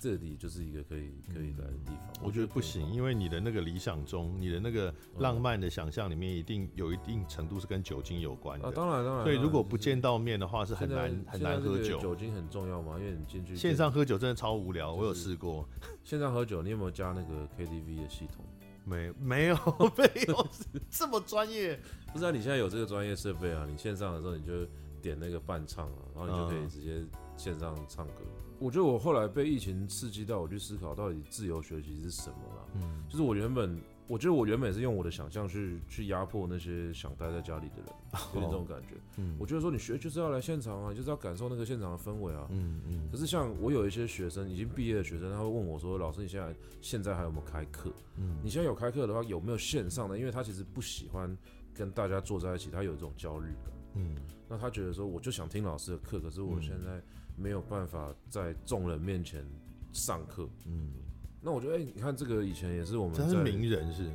[0.00, 2.24] 这里就是一个可以可以来的地方。
[2.24, 8.66] 我觉得不行，因为你的那个理想中，你的那个浪漫的想象里面，一定有一定程度是跟酒精有关的。
[8.66, 9.24] 啊，当然当然。
[9.24, 11.98] 所以如果不见到面的话，是很难很难喝酒。
[12.00, 12.96] 酒精很重要吗？
[12.98, 15.68] 因为你进去线上喝酒真的超无聊，我有试过。
[16.02, 18.42] 线上喝酒，你有没有加那个 KTV 的系统？
[18.86, 19.56] 没没有
[19.98, 20.48] 没有
[20.88, 21.78] 这么专业。
[22.10, 23.66] 不知道你现在有这个专业设备啊？
[23.70, 24.66] 你线上的时候你就
[25.02, 27.04] 点那个伴唱啊，然后你就可以直接
[27.36, 28.22] 线上唱歌。
[28.60, 32.68] 我觉得我后来被疫情刺激到，我去思考到底自由学习是什么了。
[32.74, 37.86] 嗯，就是我原本，我觉得我原本是用我的想象去去压迫那些想待在家里的人，
[38.34, 38.96] 有点这种感觉。
[39.16, 42.46] 嗯，我觉得说你学就是要来现场啊，就是要感受那个现场的氛围啊。
[42.50, 43.08] 嗯嗯。
[43.10, 47.90] 可是像我有一些学生已经毕业的学生，他会问我说：“老师，你现在现在还有没有开课？
[48.18, 50.18] 嗯，你现在有开课的话，有没有线上的？
[50.18, 51.34] 因为他其实不喜欢
[51.72, 53.72] 跟大家坐在一起，他有这种焦虑感。
[53.94, 54.16] 嗯，
[54.48, 57.00] 那他觉得说，我就想听老师的课，可是我现在。
[57.36, 59.42] 没有办法在众人面前
[59.94, 60.92] 上课，嗯，
[61.40, 64.10] 那我觉得，哎、欸，你看这个以前也是我们在，这是名人是？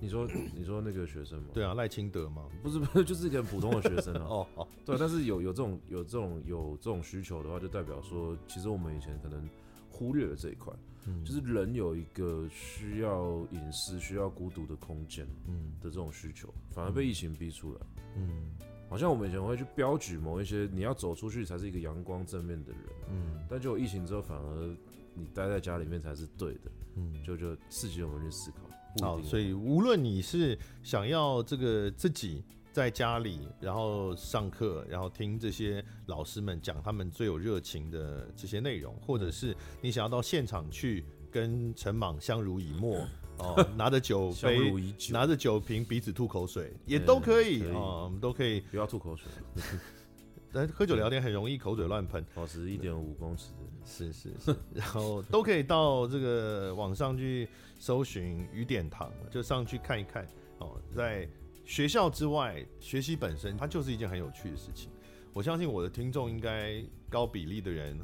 [0.00, 1.50] 你说你说那个学生吗？
[1.54, 2.48] 对啊，赖清德吗？
[2.64, 4.26] 不是不是， 就是一个很普通的学生啊。
[4.28, 9.48] 哦 哦，对，但是有有这种有这种有这种需求的话，就代表说，其实我们以前可能
[9.88, 10.74] 忽略了这一块。
[11.06, 17.80] 嗯，就是人有一个需要隐私、需要孤独的空间，嗯的这种需求，反而被疫情逼出来。
[18.16, 18.50] 嗯，
[18.88, 22.80] 好像我们以前会去标举某一些，你要走出去才是一个阳光正面的人。
[23.10, 24.76] 嗯，但就有疫情之后，反而
[25.14, 26.70] 你待在家里面才是对的。
[26.96, 28.58] 嗯，就就刺激我们去思考。
[29.00, 32.44] 好，所以无论你是想要这个自己。
[32.72, 42.98] 在家里，然后上课，然后听这些老师们讲他们最有热情的这些内容，或者是你想要到现场去跟陈莽相濡以沫
[43.44, 44.72] 哦， 拿着酒杯，
[45.10, 49.26] 拿着酒瓶彼此吐口水也都可以哦，我们都可以不要吐口水，
[50.52, 53.52] 但喝酒聊天很容易口水乱喷，保持一点五公尺，
[53.84, 60.26] 是是是，然后都可以到这个网上去搜寻雨点堂，就上去看一看
[60.58, 61.28] 哦，在。
[61.68, 64.88] 学校之外，学习本身它就是一件很有趣的事情。
[65.32, 66.80] 我相信我的听众应该
[67.10, 67.98] 高比例的人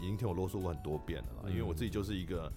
[0.00, 2.52] 已经听我啰嗦过很多遍了因为我自己就是一个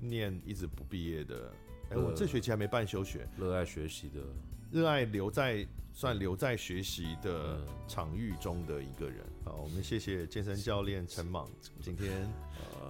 [0.00, 1.52] 念一直不毕业的。
[1.90, 4.20] 哎、欸，我这学期还没办休学，热爱学习的，
[4.70, 9.26] 热爱留在算留在学习的场域中的一个人。
[9.44, 12.30] 好，我们谢谢健身教练陈莽今天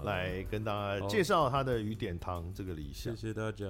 [0.05, 3.16] 来跟大家介绍他的雨点堂这个理想。
[3.16, 3.64] 谢谢大家。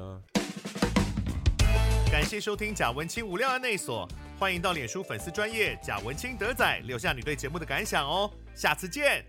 [2.10, 9.24] 感谢收听贾文清无料案内所，欢迎到脸书粉丝专业贾文清德仔留下你对节目的感想哦，下次见。